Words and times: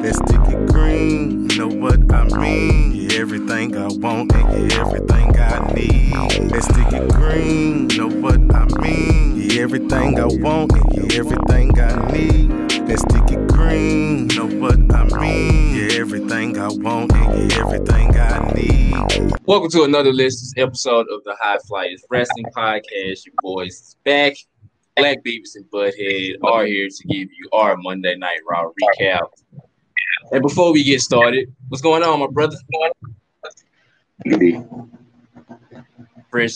That 0.00 0.14
sticky 0.14 0.72
green, 0.72 1.50
you 1.50 1.58
know 1.58 1.66
what 1.66 2.12
I 2.12 2.24
mean? 2.38 2.94
Yeah, 2.94 3.18
everything 3.18 3.76
I 3.76 3.88
want 3.88 4.32
and 4.32 4.70
yeah, 4.70 4.80
everything 4.80 5.36
I 5.36 5.72
need. 5.74 6.12
That 6.52 6.62
sticky 6.62 7.08
green, 7.18 7.90
you 7.90 7.98
know 7.98 8.20
what 8.20 8.38
I 8.54 8.64
mean? 8.80 9.40
Yeah, 9.50 9.62
everything 9.62 10.20
I 10.20 10.26
want 10.26 10.70
and 10.72 10.94
yeah, 10.94 11.18
everything 11.18 11.80
I 11.80 12.12
need. 12.12 12.48
That 12.86 12.98
sticky 13.00 13.44
green, 13.52 14.30
you 14.30 14.36
know 14.36 14.60
what 14.60 14.78
I 14.94 15.18
mean? 15.18 15.74
Yeah, 15.74 15.98
everything 15.98 16.56
I 16.58 16.68
want 16.68 17.12
and 17.14 17.50
yeah, 17.50 17.58
everything 17.58 18.16
I 18.16 18.52
need. 18.54 19.32
Welcome 19.46 19.70
to 19.70 19.82
another 19.82 20.12
list 20.12 20.56
episode 20.56 21.06
of 21.10 21.24
the 21.24 21.36
High 21.40 21.58
Flyers 21.66 22.04
Wrestling 22.08 22.46
Podcast. 22.56 23.26
Your 23.26 23.34
boys 23.42 23.96
back. 24.04 24.34
Black 24.96 25.18
Beavis 25.24 25.54
and 25.54 25.64
Butthead 25.70 26.34
are 26.42 26.66
here 26.66 26.88
to 26.88 27.06
give 27.06 27.28
you 27.30 27.48
our 27.52 27.76
Monday 27.76 28.16
Night 28.16 28.40
Raw 28.48 28.64
recap. 28.82 29.28
And 30.32 30.42
before 30.42 30.72
we 30.72 30.84
get 30.84 31.00
started, 31.00 31.54
what's 31.68 31.82
going 31.82 32.02
on, 32.02 32.20
my 32.20 32.26
brother? 32.26 32.56
Fresh, 36.30 36.54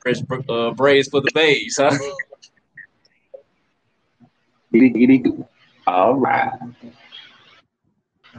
fresh 0.00 0.18
uh, 0.48 0.70
braids 0.72 1.08
for 1.08 1.20
the 1.20 1.30
bays, 1.34 1.78
huh? 1.80 1.96
All 5.86 6.14
right. 6.14 6.52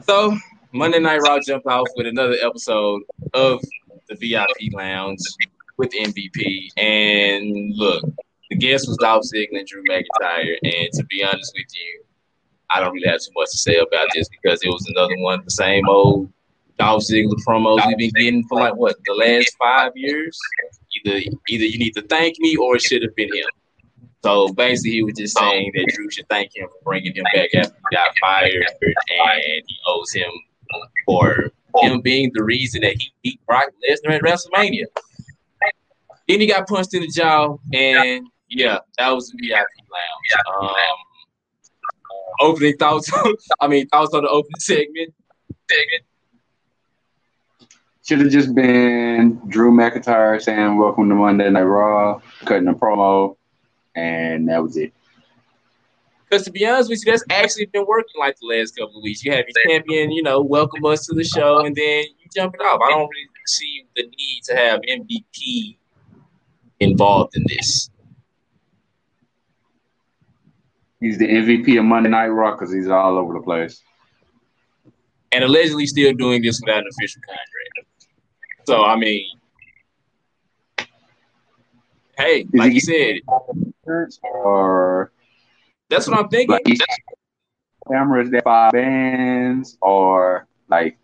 So 0.04 0.36
Monday 0.74 1.00
Night 1.00 1.20
Raw 1.22 1.40
jump 1.46 1.66
off 1.68 1.88
with 1.96 2.08
another 2.08 2.36
episode 2.42 3.04
of 3.34 3.62
the 4.10 4.16
VIP 4.16 4.74
Lounge 4.74 5.20
with 5.78 5.92
MVP. 5.92 6.68
And 6.78 7.74
look, 7.76 8.04
the 8.50 8.58
guest 8.58 8.88
was 8.88 8.98
Dolph 8.98 9.24
Ziggler 9.24 9.60
and 9.60 9.68
Drew 9.68 9.84
McIntyre. 9.90 10.58
And 10.64 10.90
to 10.94 11.06
be 11.06 11.24
honest 11.24 11.54
with 11.56 11.68
you, 11.74 12.05
I 12.76 12.82
don't 12.82 12.94
really 12.94 13.08
have 13.08 13.22
too 13.22 13.32
much 13.38 13.52
to 13.52 13.58
say 13.58 13.78
about 13.78 14.08
this 14.14 14.28
because 14.28 14.62
it 14.62 14.68
was 14.68 14.86
another 14.90 15.16
one 15.20 15.42
the 15.46 15.52
same 15.52 15.88
old 15.88 16.30
Dolph 16.78 17.04
Ziggler 17.04 17.38
promos 17.48 17.86
we've 17.88 17.98
been 17.98 18.12
getting 18.18 18.44
for 18.50 18.60
like 18.60 18.76
what 18.76 18.98
the 19.06 19.14
last 19.14 19.56
five 19.58 19.94
years. 19.96 20.38
Either 21.06 21.20
either 21.48 21.64
you 21.64 21.80
need 21.80 21.92
to 21.92 22.02
thank 22.04 22.38
me 22.40 22.58
or 22.58 22.76
it 22.76 22.82
should 22.82 23.02
have 23.02 23.16
been 23.16 23.34
him. 23.34 23.48
So 24.26 24.50
basically, 24.54 24.92
he 24.92 25.04
was 25.04 25.14
just 25.14 25.38
saying 25.38 25.72
that 25.76 25.86
Drew 25.94 26.10
should 26.12 26.28
thank 26.30 26.54
him 26.54 26.68
for 26.68 26.84
bringing 26.84 27.16
him 27.16 27.24
back 27.34 27.54
after 27.56 27.76
he 27.76 27.96
got 27.96 28.10
fired, 28.20 28.66
and 28.82 29.64
he 29.68 29.78
owes 29.88 30.12
him 30.12 30.32
for 31.06 31.52
him 31.78 32.02
being 32.02 32.32
the 32.34 32.44
reason 32.44 32.82
that 32.82 32.96
he 32.98 33.14
beat 33.24 33.40
Brock 33.46 33.70
Lesnar 33.88 34.16
at 34.16 34.22
WrestleMania. 34.22 34.86
Then 36.28 36.42
he 36.42 36.48
got 36.48 36.68
punched 36.68 36.94
in 36.94 37.04
the 37.04 37.08
jaw, 37.08 37.56
and 37.74 38.28
yeah, 38.50 38.80
that 38.98 39.12
was 39.12 39.30
the 39.30 39.38
VIP 39.48 39.68
lounge. 39.92 40.72
Um, 40.72 40.76
opening 42.40 42.78
thoughts. 42.78 43.12
I 43.60 43.68
mean, 43.68 43.88
thoughts 43.88 44.14
on 44.14 44.24
the 44.24 44.30
opening 44.30 44.60
segment. 44.60 45.14
segment. 45.70 46.04
Should 48.06 48.20
have 48.20 48.30
just 48.30 48.54
been 48.54 49.42
Drew 49.48 49.72
McIntyre 49.72 50.40
saying 50.42 50.78
"Welcome 50.78 51.10
to 51.10 51.16
Monday 51.16 51.50
Night 51.50 51.64
Raw," 51.64 52.22
cutting 52.46 52.68
a 52.68 52.74
promo, 52.74 53.36
and 53.96 54.48
that 54.48 54.62
was 54.62 54.78
it. 54.78 54.94
Because 56.30 56.46
to 56.46 56.52
be 56.52 56.66
honest 56.68 56.90
with 56.90 57.04
you, 57.06 57.12
that's 57.12 57.24
actually 57.30 57.66
been 57.66 57.86
working 57.88 58.20
like 58.20 58.36
the 58.40 58.48
last 58.48 58.76
couple 58.76 58.98
of 58.98 59.04
weeks. 59.04 59.24
You 59.24 59.32
have 59.32 59.46
your 59.48 59.64
champion, 59.68 60.12
you 60.12 60.22
know, 60.22 60.42
welcome 60.42 60.86
us 60.86 61.06
to 61.08 61.16
the 61.16 61.24
show, 61.24 61.66
and 61.66 61.76
then 61.76 62.04
you 62.20 62.28
jump 62.36 62.56
it 62.56 62.62
off. 62.62 62.80
I 62.86 62.92
don't 62.92 63.10
really 63.10 63.30
see 63.48 63.86
the 63.96 64.04
need 64.04 64.42
to 64.46 64.56
have 64.56 64.82
MVP 64.82 65.78
involved 66.80 67.36
in 67.36 67.44
this. 67.48 67.90
He's 71.06 71.20
the 71.20 71.28
MVP 71.28 71.78
of 71.78 71.86
Monday 71.86 72.10
Night 72.10 72.30
Raw 72.30 72.54
because 72.56 72.74
he's 72.74 72.88
all 72.88 73.20
over 73.20 73.36
the 73.36 73.40
place. 73.40 73.80
And 75.32 75.44
allegedly 75.44 75.86
still 75.86 76.14
doing 76.14 76.42
this 76.42 76.60
without 76.60 76.80
an 76.80 76.86
official 76.98 77.22
contract. 77.28 78.10
So 78.66 78.84
I 78.84 78.96
mean, 78.96 79.28
hey, 82.18 82.40
Is 82.40 82.48
like 82.56 82.74
you 82.74 82.80
said, 82.80 83.18
Or 84.24 85.12
that's 85.92 86.08
what 86.08 86.18
I'm 86.18 86.28
thinking. 86.30 86.50
like 86.50 86.64
cameras 87.88 88.32
that 88.32 88.44
five 88.44 88.72
bands, 88.72 89.78
or 89.84 90.48
like 90.70 90.98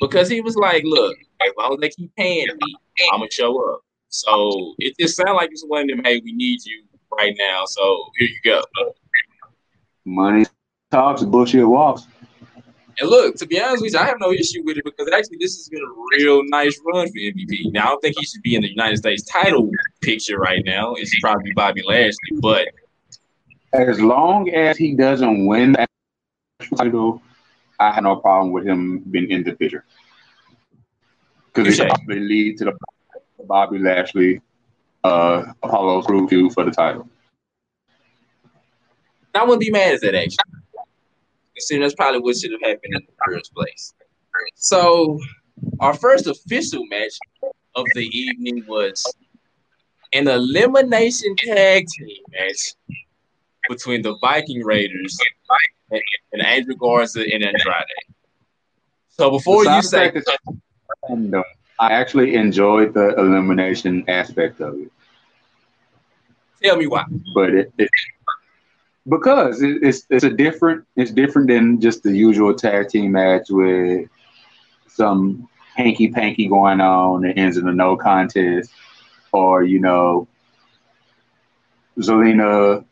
because 0.00 0.28
he 0.28 0.40
was 0.42 0.54
like, 0.54 0.84
"Look, 0.84 1.16
as 1.44 1.50
long 1.58 1.72
as 1.72 1.80
they 1.80 1.88
keep 1.88 2.14
paying 2.14 2.46
me, 2.46 2.76
I'm 3.12 3.18
gonna 3.18 3.32
show 3.32 3.68
up." 3.74 3.80
So 4.10 4.74
it 4.78 4.94
just 4.96 5.16
sounded 5.16 5.32
like 5.34 5.50
it's 5.50 5.64
one 5.66 5.90
of 5.90 5.96
them. 5.96 6.04
Hey, 6.04 6.20
we 6.24 6.30
need 6.30 6.64
you 6.64 6.84
right 7.16 7.34
now, 7.38 7.64
so 7.66 8.04
here 8.18 8.28
you 8.28 8.40
go. 8.44 8.62
money 10.04 10.46
talks, 10.90 11.22
bullshit 11.22 11.66
walks. 11.66 12.06
And 12.98 13.08
look, 13.08 13.36
to 13.36 13.46
be 13.46 13.60
honest 13.60 13.82
with 13.82 13.94
you, 13.94 13.98
I 13.98 14.04
have 14.04 14.18
no 14.20 14.32
issue 14.32 14.62
with 14.64 14.76
it 14.76 14.84
because 14.84 15.08
actually 15.12 15.38
this 15.40 15.56
has 15.56 15.68
been 15.70 15.80
a 15.82 16.18
real 16.18 16.42
nice 16.46 16.78
run 16.84 17.06
for 17.06 17.14
MVP. 17.14 17.72
Now 17.72 17.84
I 17.84 17.86
don't 17.88 18.02
think 18.02 18.16
he 18.18 18.26
should 18.26 18.42
be 18.42 18.54
in 18.54 18.62
the 18.62 18.68
United 18.68 18.98
States 18.98 19.22
title 19.24 19.70
picture 20.02 20.38
right 20.38 20.62
now. 20.64 20.94
It 20.94 21.06
should 21.06 21.22
probably 21.22 21.52
Bobby 21.54 21.82
Lashley, 21.86 22.38
but 22.40 22.68
As 23.72 24.00
long 24.00 24.50
as 24.50 24.76
he 24.76 24.94
doesn't 24.94 25.46
win 25.46 25.72
the 25.72 25.86
title, 26.76 27.22
I 27.78 27.92
have 27.92 28.02
no 28.02 28.16
problem 28.16 28.52
with 28.52 28.66
him 28.66 28.98
being 29.10 29.30
in 29.30 29.44
the 29.44 29.52
picture. 29.52 29.84
Because 31.54 31.78
it 31.78 31.88
probably 31.88 32.20
lead 32.20 32.58
to 32.58 32.64
the 32.66 32.72
Bobby 33.44 33.78
Lashley, 33.78 34.40
uh, 35.04 35.52
Apollo 35.62 36.02
Crew 36.02 36.28
feud 36.28 36.52
for 36.52 36.64
the 36.64 36.70
title. 36.70 37.08
I 39.34 39.42
wouldn't 39.44 39.60
be 39.60 39.70
mad 39.70 39.94
at 39.94 40.00
that 40.02 40.14
actually. 40.14 40.36
Considering 41.54 41.82
that's 41.82 41.94
probably 41.94 42.20
what 42.20 42.36
should 42.36 42.52
have 42.52 42.60
happened 42.62 42.94
in 42.94 43.02
the 43.06 43.12
first 43.26 43.54
place. 43.54 43.94
So 44.56 45.18
our 45.80 45.94
first 45.94 46.26
official 46.26 46.84
match 46.86 47.12
of 47.76 47.84
the 47.94 48.06
evening 48.06 48.64
was 48.66 49.04
an 50.12 50.26
elimination 50.26 51.36
tag 51.36 51.86
team 51.86 52.22
match 52.30 52.74
between 53.68 54.02
the 54.02 54.16
Viking 54.20 54.64
Raiders 54.64 55.16
and, 55.92 56.02
and 56.32 56.42
Andrew 56.42 56.74
Garza 56.74 57.20
and 57.20 57.44
Andrade. 57.44 57.84
So 59.08 59.30
before 59.30 59.64
you 59.64 59.70
Besides 59.70 59.88
say 59.90 60.10
fact 60.10 60.26
that- 60.26 60.54
and, 61.08 61.34
I 61.80 61.92
actually 61.92 62.36
enjoyed 62.36 62.94
the 62.94 63.14
elimination 63.18 64.04
aspect 64.08 64.60
of 64.60 64.74
it. 64.80 64.92
tell 66.62 66.76
me 66.76 66.86
why. 66.86 67.04
but 67.34 67.50
it, 67.54 67.72
it 67.78 67.90
because 69.08 69.62
it, 69.62 69.78
it's 69.82 70.06
it's 70.10 70.24
a 70.24 70.30
different 70.30 70.84
it's 70.96 71.10
different 71.10 71.48
than 71.48 71.80
just 71.80 72.02
the 72.02 72.12
usual 72.12 72.54
tag 72.54 72.88
team 72.88 73.12
match 73.12 73.48
with 73.50 74.08
some 74.88 75.48
hanky 75.76 76.08
panky 76.08 76.48
going 76.48 76.80
on 76.80 77.22
that 77.22 77.38
ends 77.38 77.56
in 77.56 77.68
a 77.68 77.72
no 77.72 77.96
contest, 77.96 78.72
or 79.32 79.64
you 79.64 79.80
know, 79.80 80.28
Zelina 81.98 82.84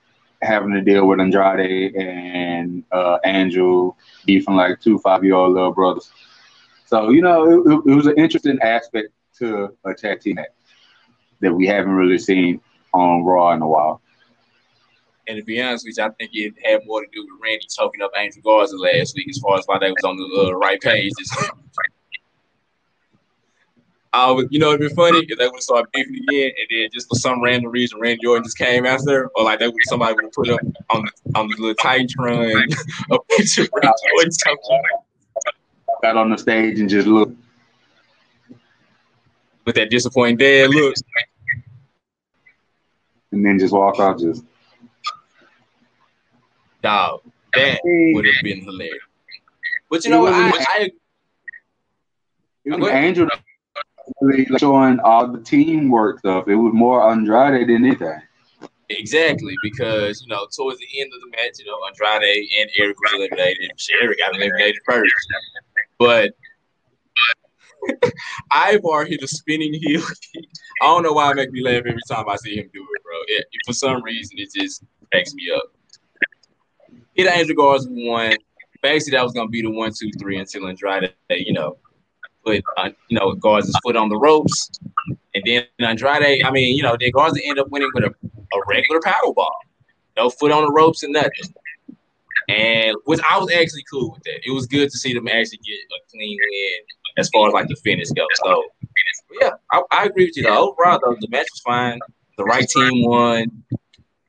having 0.43 0.73
to 0.73 0.81
deal 0.81 1.07
with 1.07 1.21
Andrade 1.21 1.95
and 1.97 2.85
uh, 2.93 3.19
Angel 3.25 3.97
beefing 4.27 4.55
like 4.55 4.81
two 4.81 4.99
five 4.99 5.25
year 5.25 5.35
old 5.35 5.55
little 5.55 5.73
brothers. 5.73 6.11
So 6.89 7.11
you 7.11 7.21
know, 7.21 7.45
it, 7.45 7.91
it, 7.91 7.95
was 7.95 8.07
an 8.07 8.17
interesting 8.17 8.59
aspect 8.63 9.09
to 9.41 9.77
a 9.85 9.93
tag 9.93 10.21
team 10.21 10.37
match 10.37 10.47
that 11.41 11.53
we 11.53 11.67
haven't 11.67 11.93
really 11.93 12.17
seen 12.17 12.63
on 12.95 13.25
Raw 13.25 13.53
in 13.53 13.61
a 13.61 13.69
while. 13.69 14.01
And 15.29 15.37
to 15.37 15.45
be 15.45 15.61
honest 15.61 15.85
with 15.87 15.99
you, 15.99 16.05
I 16.05 16.09
think 16.19 16.31
it 16.33 16.55
had 16.65 16.81
more 16.87 17.03
to 17.03 17.07
do 17.13 17.21
with 17.21 17.43
Randy 17.43 17.67
choking 17.69 18.01
up 18.01 18.13
Angel 18.17 18.41
Garza 18.43 18.75
last 18.79 19.15
week 19.15 19.29
as 19.29 19.37
far 19.37 19.59
as 19.59 19.67
why 19.67 19.79
they 19.79 19.91
was 19.91 20.03
on 20.03 20.17
the 20.17 20.49
uh, 20.49 20.53
right 20.53 20.81
page. 20.81 21.13
I 24.15 24.31
was, 24.31 24.47
you 24.49 24.59
know, 24.59 24.73
it'd 24.73 24.89
be 24.89 24.95
funny 24.95 25.27
if 25.29 25.39
they 25.39 25.47
would 25.47 25.63
start 25.63 25.93
beefing 25.93 26.25
again, 26.27 26.53
and 26.57 26.67
then 26.71 26.89
just 26.91 27.11
for 27.11 27.17
some 27.17 27.43
random 27.43 27.71
reason, 27.71 28.01
Randy 28.01 28.27
Orton 28.27 28.45
just 28.45 28.57
came 28.57 28.87
after, 28.87 29.29
or 29.37 29.45
like 29.45 29.59
they 29.59 29.69
would 29.69 29.77
somebody 29.83 30.15
would 30.15 30.33
put 30.33 30.49
up 30.49 30.61
on 30.89 31.05
the 31.05 31.39
on 31.39 31.49
the 31.49 31.57
little 31.59 31.75
Titantron 31.75 32.75
a 33.11 33.19
picture 33.37 33.65
of 33.65 33.69
Randy 33.75 33.93
Orton 34.17 34.31
Got 36.03 36.17
on 36.17 36.31
the 36.31 36.39
stage 36.39 36.81
and 36.81 36.89
just 36.89 37.07
look. 37.07 37.31
with 39.65 39.75
that 39.75 39.91
disappointing 39.91 40.37
dad 40.37 40.71
look. 40.71 40.95
and 43.33 43.45
then 43.45 43.59
just 43.59 43.73
walk 43.73 43.99
off. 43.99 44.19
Just 44.19 44.45
Dog, 46.83 47.21
that 47.55 47.81
would 47.85 48.25
have 48.25 48.43
been 48.43 48.65
hilarious. 48.65 49.03
But 49.91 50.05
you 50.05 50.11
know 50.11 50.21
what? 50.21 50.33
I, 50.33 50.51
I 50.57 50.91
it 52.65 52.79
was 52.79 52.91
Angel 52.91 53.29
really 54.21 54.47
showing 54.59 55.01
all 55.01 55.27
the 55.27 55.41
teamwork 55.41 56.21
stuff. 56.21 56.49
It 56.49 56.55
was 56.55 56.73
more 56.75 57.11
Andrade 57.11 57.69
than 57.69 57.85
anything. 57.85 58.21
Exactly, 58.91 59.55
because 59.63 60.23
you 60.23 60.29
know, 60.29 60.47
towards 60.55 60.79
the 60.79 61.01
end 61.01 61.13
of 61.13 61.21
the 61.21 61.37
match, 61.37 61.59
you 61.59 61.67
know, 61.67 61.79
Andrade 61.87 62.49
and 62.59 62.71
Eric 62.77 62.97
was 63.01 63.13
eliminated. 63.15 63.71
Eric 64.03 64.19
got 64.19 64.35
eliminated 64.35 64.77
first, 64.87 65.15
but 65.99 66.33
Ivar 68.55 69.05
hit 69.05 69.23
a 69.23 69.29
spinning 69.29 69.75
heel. 69.75 70.03
I 70.83 70.87
don't 70.87 71.03
know 71.03 71.13
why 71.13 71.31
it 71.31 71.37
makes 71.37 71.53
me 71.53 71.63
laugh 71.63 71.83
every 71.87 71.97
time 72.09 72.29
I 72.29 72.37
see 72.37 72.57
him 72.57 72.71
do 72.73 72.87
it, 72.95 73.03
bro. 73.03 73.15
It, 73.27 73.47
for 73.67 73.73
some 73.73 74.03
reason, 74.03 74.39
it 74.39 74.51
just 74.55 74.85
cracks 75.11 75.35
me 75.35 75.51
up. 75.55 75.65
Hit 77.15 77.27
Angel 77.27 77.57
Guards 77.57 77.87
one, 77.89 78.37
basically 78.83 79.17
that 79.17 79.25
was 79.25 79.33
gonna 79.33 79.49
be 79.49 79.63
the 79.63 79.71
one, 79.71 79.93
two, 79.99 80.11
three 80.19 80.39
until 80.39 80.69
Andrade, 80.69 81.13
you 81.31 81.53
know, 81.53 81.79
put 82.45 82.63
uh, 82.77 82.91
you 83.09 83.19
know 83.19 83.33
guards 83.35 83.67
his 83.67 83.77
foot 83.83 83.97
on 83.97 84.09
the 84.09 84.17
ropes, 84.17 84.71
and 85.35 85.43
then 85.45 85.65
Andrade. 85.81 86.45
I 86.45 86.51
mean, 86.51 86.77
you 86.77 86.83
know, 86.83 86.97
then 86.99 87.11
Garza 87.13 87.41
end 87.45 87.59
up 87.59 87.69
winning 87.71 87.91
with 87.95 88.05
a, 88.05 88.09
a 88.09 88.61
regular 88.69 89.01
paddle 89.01 89.35
ball, 89.35 89.57
no 90.17 90.31
foot 90.31 90.53
on 90.53 90.63
the 90.63 90.73
ropes 90.73 91.03
and 91.03 91.13
nothing. 91.13 91.31
And 92.49 92.97
which 93.05 93.21
I 93.29 93.39
was 93.39 93.51
actually 93.53 93.85
cool 93.91 94.13
with 94.13 94.23
that. 94.25 94.41
It 94.45 94.53
was 94.53 94.67
good 94.67 94.91
to 94.91 94.99
see 94.99 95.13
them 95.13 95.29
actually 95.29 95.59
get 95.59 95.75
a 95.75 96.11
clean 96.11 96.39
win 96.51 96.73
as 97.19 97.29
far 97.29 97.49
as 97.49 97.53
like 97.53 97.69
the 97.69 97.77
finish 97.77 98.09
goes. 98.11 98.27
So 98.43 98.65
yeah, 99.41 99.51
I, 99.71 99.83
I 99.93 100.05
agree 100.07 100.27
with 100.27 100.37
you 100.37 100.45
though. 100.45 100.71
Overall, 100.71 100.99
though, 101.05 101.17
the 101.21 101.29
match 101.31 101.47
was 101.53 101.61
fine. 101.61 101.99
The 102.39 102.45
right 102.45 102.67
team 102.67 103.05
won. 103.07 103.65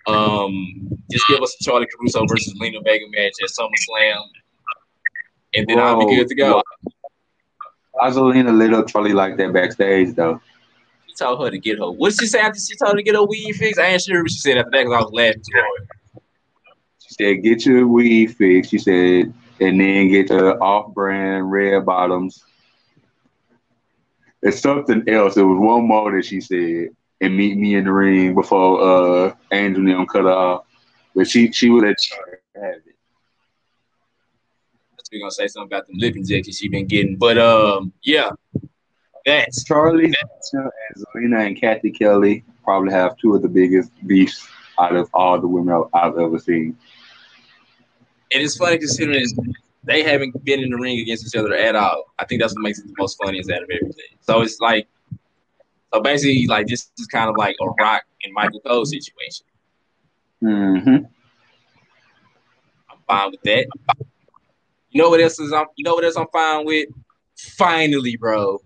Um, 0.07 0.99
just 1.11 1.27
give 1.27 1.41
us 1.41 1.55
a 1.59 1.63
Charly 1.63 1.85
Caruso 1.95 2.25
versus 2.27 2.53
Lena 2.57 2.79
Vega 2.83 3.05
match 3.11 3.33
at 3.43 3.49
SummerSlam, 3.49 4.23
and 5.53 5.67
then 5.67 5.77
Whoa, 5.77 5.83
I'll 5.83 6.07
be 6.07 6.15
good 6.15 6.27
to 6.27 6.35
go. 6.35 6.63
Rosalina 8.01 8.57
lit 8.57 8.73
up 8.73 8.87
Charly 8.87 9.13
like 9.13 9.37
that 9.37 9.53
backstage 9.53 10.15
though. 10.15 10.41
She 11.07 11.15
told 11.15 11.43
her 11.43 11.51
to 11.51 11.59
get 11.59 11.79
her. 11.79 11.91
What 11.91 12.11
did 12.11 12.21
she 12.21 12.27
say 12.27 12.39
after 12.39 12.59
she 12.59 12.75
told 12.75 12.93
her 12.93 12.97
to 12.97 13.03
get 13.03 13.15
her 13.15 13.23
weed 13.23 13.53
fixed? 13.53 13.79
I 13.79 13.87
ain't 13.87 14.01
sure 14.01 14.21
what 14.21 14.31
she 14.31 14.39
said 14.39 14.57
after 14.57 14.71
that 14.71 14.83
because 14.83 14.93
I 14.93 15.01
was 15.01 15.11
laughing 15.11 15.41
too 15.41 15.59
hard. 15.59 15.87
Said, 17.19 17.43
"Get 17.43 17.65
your 17.65 17.85
weed 17.85 18.27
fixed." 18.35 18.71
She 18.71 18.77
said, 18.77 19.33
and 19.59 19.81
then 19.81 20.07
get 20.07 20.29
the 20.29 20.57
off-brand 20.57 21.51
red 21.51 21.85
bottoms. 21.85 22.45
It's 24.41 24.61
something 24.61 25.03
else. 25.09 25.35
It 25.35 25.43
was 25.43 25.59
one 25.59 25.85
more 25.85 26.15
that 26.15 26.23
she 26.23 26.39
said, 26.39 26.95
and 27.19 27.35
meet 27.35 27.57
me 27.57 27.75
in 27.75 27.83
the 27.83 27.91
ring 27.91 28.35
before 28.35 28.81
uh 28.81 29.35
Angel 29.51 29.83
them 29.83 30.07
cut 30.07 30.25
off. 30.25 30.65
But 31.13 31.27
she 31.27 31.51
she 31.51 31.69
would 31.69 31.83
have 31.83 31.95
have 32.55 32.75
it. 32.75 32.95
We're 35.11 35.19
gonna 35.19 35.31
say 35.31 35.47
something 35.47 35.67
about 35.67 35.87
the 35.87 35.93
lip 35.97 36.15
injections 36.15 36.57
she 36.57 36.69
been 36.69 36.85
getting, 36.85 37.17
but 37.17 37.37
um, 37.37 37.91
yeah, 38.03 38.29
that's 39.25 39.63
Charly, 39.65 40.13
Zelina, 40.53 41.47
and 41.47 41.59
Cathy 41.59 41.91
Kelly 41.91 42.45
probably 42.63 42.93
have 42.93 43.17
two 43.17 43.35
of 43.35 43.41
the 43.41 43.49
biggest 43.49 43.91
beefs 44.07 44.47
out 44.79 44.95
of 44.95 45.09
all 45.13 45.41
the 45.41 45.47
women 45.47 45.83
I've 45.93 46.17
ever 46.17 46.39
seen. 46.39 46.77
And 48.31 48.43
it's 48.43 48.57
funny 48.57 48.77
considering 48.77 49.25
they 49.83 50.03
haven't 50.03 50.43
been 50.43 50.59
in 50.59 50.69
the 50.69 50.77
ring 50.77 50.99
against 50.99 51.25
each 51.25 51.39
other 51.39 51.53
at 51.53 51.75
all. 51.75 52.13
I 52.19 52.25
think 52.25 52.41
that's 52.41 52.53
what 52.53 52.61
makes 52.61 52.79
it 52.79 52.87
the 52.87 52.93
most 52.97 53.17
funniest 53.23 53.49
out 53.49 53.63
of 53.63 53.69
everything. 53.69 54.17
So 54.21 54.41
it's 54.41 54.59
like, 54.59 54.87
so 55.93 56.01
basically, 56.01 56.45
like 56.47 56.67
this 56.67 56.91
is 56.99 57.07
kind 57.07 57.29
of 57.29 57.37
like 57.37 57.55
a 57.59 57.65
Rock 57.81 58.03
and 58.23 58.33
Michael 58.33 58.59
Cole 58.59 58.85
situation. 58.85 59.45
Mm-hmm. 60.43 61.05
I'm 62.89 62.97
fine 63.07 63.31
with 63.31 63.41
that. 63.43 63.65
You 64.91 65.01
know 65.01 65.09
what 65.09 65.21
else 65.21 65.39
is 65.39 65.51
I'm, 65.51 65.65
you 65.75 65.83
know 65.83 65.95
what 65.95 66.03
else 66.03 66.15
I'm 66.15 66.27
fine 66.31 66.65
with? 66.65 66.89
Finally, 67.35 68.17
bro, 68.17 68.59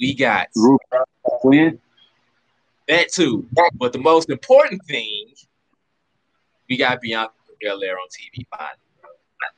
we 0.00 0.14
got. 0.14 0.48
That 2.88 3.12
too. 3.12 3.46
But 3.74 3.92
the 3.92 4.00
most 4.00 4.30
important 4.30 4.84
thing, 4.86 5.26
we 6.68 6.76
got 6.76 7.00
Bianca 7.00 7.32
Belair 7.60 7.92
on 7.92 8.08
TV 8.08 8.44
finally. 8.56 8.76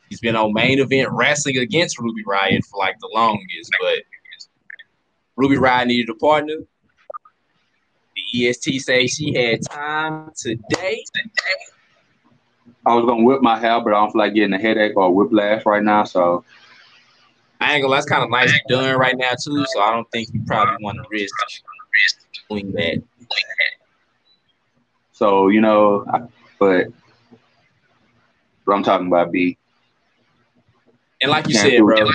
He's 0.08 0.20
been 0.20 0.36
on 0.36 0.52
main 0.52 0.78
event 0.78 1.08
wrestling 1.10 1.56
against 1.56 1.98
Ruby 1.98 2.22
Riott 2.24 2.64
for 2.66 2.78
like 2.78 2.98
the 3.00 3.10
longest, 3.14 3.70
but 3.80 3.98
Ruby 5.36 5.56
Riott 5.56 5.86
needed 5.86 6.10
a 6.10 6.14
partner. 6.14 6.56
The 8.14 8.48
EST 8.48 8.80
say 8.80 9.06
she 9.06 9.34
had 9.34 9.62
time 9.62 10.30
today. 10.36 11.02
I 12.84 12.94
was 12.94 13.06
gonna 13.06 13.22
whip 13.22 13.42
my 13.42 13.58
hair, 13.58 13.80
but 13.80 13.94
I 13.94 14.00
don't 14.00 14.12
feel 14.12 14.20
like 14.20 14.34
getting 14.34 14.52
a 14.52 14.58
headache 14.58 14.96
or 14.96 15.06
a 15.06 15.10
whiplash 15.10 15.64
right 15.64 15.82
now. 15.82 16.04
So 16.04 16.44
I 17.60 17.74
ain't 17.74 17.82
gonna. 17.82 17.94
That's 17.94 18.06
kind 18.06 18.22
of 18.22 18.30
nice 18.30 18.52
done 18.68 18.98
right 18.98 19.16
now 19.16 19.30
too. 19.30 19.64
So 19.72 19.80
I 19.80 19.92
don't 19.92 20.10
think 20.10 20.28
you 20.32 20.42
probably 20.46 20.76
want 20.82 20.98
to 20.98 21.04
risk 21.10 21.34
doing 22.50 22.72
that. 22.72 23.02
So 25.12 25.48
you 25.48 25.60
know, 25.60 26.04
but 26.58 26.88
but 28.66 28.74
I'm 28.74 28.82
talking 28.82 29.06
about 29.06 29.32
B. 29.32 29.58
And 31.20 31.30
like 31.30 31.48
you 31.48 31.54
said, 31.54 31.78
bro, 31.78 32.08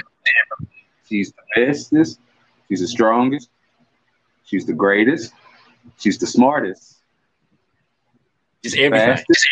she's 1.08 1.32
the 1.32 1.42
bestest. 1.56 2.20
She's 2.68 2.82
the 2.82 2.88
strongest. 2.88 3.50
She's 4.46 4.66
the 4.66 4.74
greatest. 4.74 5.34
She's 5.98 6.18
the 6.18 6.28
smartest. 6.28 6.98
Just 8.64 8.78
everything. 8.78 9.08
Fastest, 9.08 9.48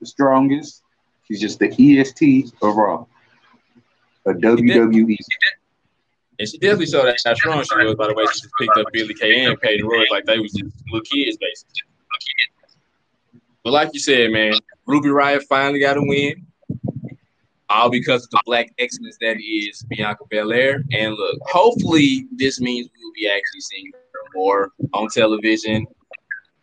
the 0.00 0.06
strongest. 0.06 0.82
She's 1.26 1.40
just 1.40 1.58
the 1.58 1.68
EST 1.68 2.52
of 2.62 2.76
Raw. 2.76 3.06
A 4.26 4.32
WWE. 4.32 5.16
And 6.38 6.48
she 6.48 6.58
definitely 6.58 6.86
showed 6.86 7.06
that 7.06 7.18
how 7.24 7.34
strong 7.34 7.64
she 7.64 7.84
was. 7.84 7.94
By 7.94 8.08
the 8.08 8.14
way, 8.14 8.24
she 8.26 8.40
just 8.42 8.54
picked 8.58 8.76
up 8.76 8.86
Billy 8.92 9.14
Kay 9.14 9.44
and 9.44 9.58
Peyton 9.60 9.86
Royce 9.86 10.10
like 10.10 10.26
they 10.26 10.38
was 10.38 10.52
just 10.52 10.74
little 10.90 11.00
kids, 11.00 11.38
basically. 11.38 11.82
But 13.66 13.72
like 13.72 13.90
you 13.94 13.98
said, 13.98 14.30
man, 14.30 14.52
Ruby 14.86 15.08
Riott 15.08 15.42
finally 15.48 15.80
got 15.80 15.96
a 15.96 16.00
win 16.00 16.46
all 17.68 17.90
because 17.90 18.22
of 18.22 18.30
the 18.30 18.40
black 18.46 18.72
excellence 18.78 19.16
that 19.20 19.38
is 19.38 19.84
Bianca 19.88 20.22
Belair. 20.30 20.84
And 20.92 21.12
look, 21.14 21.38
hopefully 21.46 22.28
this 22.30 22.60
means 22.60 22.88
we 22.94 23.04
will 23.04 23.12
be 23.12 23.26
actually 23.26 23.60
seeing 23.62 23.90
her 23.92 24.20
more 24.36 24.70
on 24.94 25.08
television. 25.08 25.84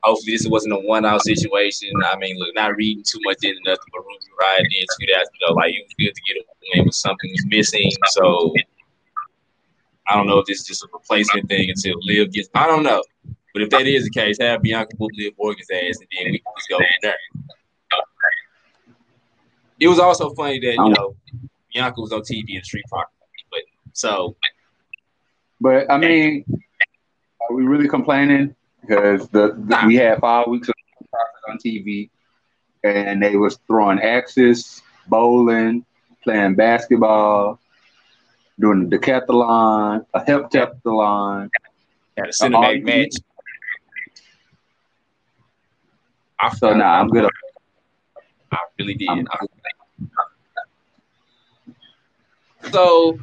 Hopefully 0.04 0.32
this 0.32 0.48
wasn't 0.48 0.76
a 0.76 0.80
one-out 0.80 1.22
situation. 1.24 1.92
I 2.06 2.16
mean, 2.20 2.40
look, 2.40 2.56
not 2.56 2.74
reading 2.78 3.04
too 3.06 3.20
much 3.26 3.40
into 3.44 3.60
nothing, 3.66 3.84
but 3.92 4.00
Ruby 4.00 4.32
Riott 4.42 4.70
did 4.70 4.88
tweet 4.96 5.10
out, 5.14 5.26
you 5.26 5.46
know, 5.46 5.56
like 5.56 5.74
it 5.74 5.84
was 5.84 5.94
good 6.00 6.16
to 6.16 6.22
get 6.26 6.38
a 6.38 6.78
win, 6.78 6.86
but 6.86 6.94
something 6.94 7.30
was 7.30 7.46
missing. 7.48 7.92
So 8.12 8.54
I 10.08 10.16
don't 10.16 10.28
know 10.28 10.38
if 10.38 10.46
this 10.46 10.62
is 10.62 10.68
just 10.68 10.86
a 10.86 10.88
replacement 10.94 11.50
thing 11.50 11.70
until 11.70 11.96
Liv 12.04 12.32
gets. 12.32 12.48
I 12.56 12.66
don't 12.66 12.84
know, 12.84 13.04
but 13.54 13.62
if 13.62 13.70
that 13.70 13.88
is 13.88 14.06
the 14.06 14.10
case, 14.10 14.38
have 14.40 14.62
Bianca 14.62 14.96
whoop 14.98 15.12
Liv 15.18 15.34
Morgan's 15.38 15.70
ass, 15.72 16.00
and 16.00 16.08
then 16.12 16.32
we 16.32 16.40
can 16.40 16.54
just 16.58 16.70
go 16.70 16.78
from 16.78 16.88
there 17.02 17.16
it 19.84 19.88
was 19.88 20.00
also 20.00 20.34
funny 20.34 20.60
that 20.60 20.74
you 20.74 20.90
know 20.90 21.16
Bianca 21.74 22.00
was 22.00 22.14
on 22.14 22.22
TV 22.22 22.56
in 22.56 22.64
Street 22.64 22.86
Profits, 22.90 23.14
but 23.52 23.60
so. 23.94 24.36
But 25.60 25.92
I 25.92 25.98
mean, 25.98 26.46
are 27.42 27.56
we 27.56 27.64
really 27.64 27.88
complaining? 27.88 28.56
Because 28.82 29.28
the, 29.30 29.54
the 29.58 29.84
we 29.86 29.96
had 29.96 30.20
five 30.20 30.48
weeks 30.48 30.70
of 30.70 30.74
street 30.96 31.10
on 31.50 31.58
TV, 31.58 32.10
and 32.84 33.22
they 33.22 33.36
was 33.36 33.60
throwing 33.68 34.00
axes, 34.00 34.82
bowling, 35.08 35.86
playing 36.24 36.56
basketball, 36.56 37.60
doing 38.60 38.90
the 38.90 38.98
decathlon, 38.98 40.06
a 40.14 40.20
heptathlon, 40.22 41.50
had 42.18 42.28
a 42.28 42.32
cinematic 42.32 42.84
match. 42.84 43.16
I 46.44 46.50
so 46.50 46.74
nah, 46.74 47.00
I'm 47.00 47.08
good. 47.08 47.30
I 48.52 48.58
really 48.78 48.96
did. 48.96 49.28
So, 52.72 53.18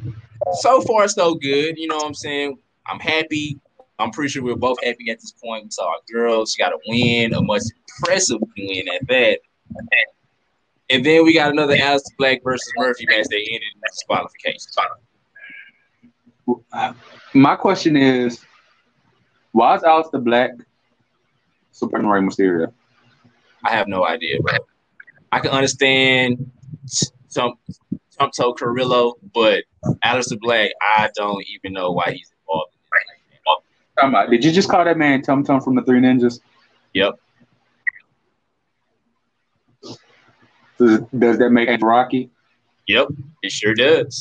so 0.53 0.81
far 0.81 1.07
so 1.07 1.35
good. 1.35 1.77
You 1.77 1.87
know 1.87 1.97
what 1.97 2.07
I'm 2.07 2.15
saying? 2.15 2.57
I'm 2.87 2.99
happy. 2.99 3.59
I'm 3.99 4.09
pretty 4.09 4.29
sure 4.29 4.43
we're 4.43 4.55
both 4.55 4.83
happy 4.83 5.11
at 5.11 5.19
this 5.19 5.33
point. 5.33 5.65
We 5.65 5.69
saw 5.69 5.89
our 5.89 5.97
girl. 6.11 6.47
She 6.47 6.57
got 6.57 6.73
a 6.73 6.79
win, 6.87 7.35
a 7.35 7.41
much 7.43 7.61
impressive 7.99 8.39
win 8.57 8.87
at 8.89 9.07
that. 9.07 9.39
And 10.89 11.05
then 11.05 11.23
we 11.23 11.35
got 11.35 11.51
another 11.51 11.75
Aleister 11.75 12.17
Black 12.17 12.43
versus 12.43 12.73
Murphy 12.75 13.05
match. 13.07 13.27
They 13.29 13.37
ended 13.37 13.61
in 13.75 13.81
disqualification. 13.87 14.67
My 17.35 17.55
question 17.55 17.95
is, 17.95 18.43
why 19.51 19.75
is 19.75 19.83
Aleister 19.83 20.23
Black 20.23 20.51
supporting 21.71 22.07
Rey 22.07 22.21
Mysterio? 22.21 22.73
I 23.63 23.71
have 23.71 23.87
no 23.87 24.05
idea, 24.05 24.39
bro. 24.41 24.57
I 25.31 25.39
can 25.39 25.51
understand 25.51 26.51
some 27.27 27.53
toe 28.35 28.53
Carrillo, 28.53 29.15
but 29.33 29.63
Aleister 30.03 30.39
Black, 30.39 30.71
I 30.81 31.09
don't 31.15 31.43
even 31.55 31.73
know 31.73 31.91
why 31.91 32.11
he's 32.11 32.31
involved. 32.41 32.73
In 34.03 34.11
that. 34.13 34.29
Did 34.29 34.43
you 34.45 34.51
just 34.51 34.69
call 34.69 34.85
that 34.85 34.97
man 34.97 35.21
Tum 35.21 35.43
Tum 35.43 35.61
from 35.61 35.75
the 35.75 35.83
Three 35.83 35.99
Ninjas? 35.99 36.39
Yep. 36.93 37.19
Does, 40.77 41.01
does 41.17 41.37
that 41.37 41.51
make 41.51 41.69
him 41.69 41.79
Rocky? 41.81 42.31
Yep, 42.87 43.09
it 43.43 43.51
sure 43.51 43.75
does. 43.75 44.19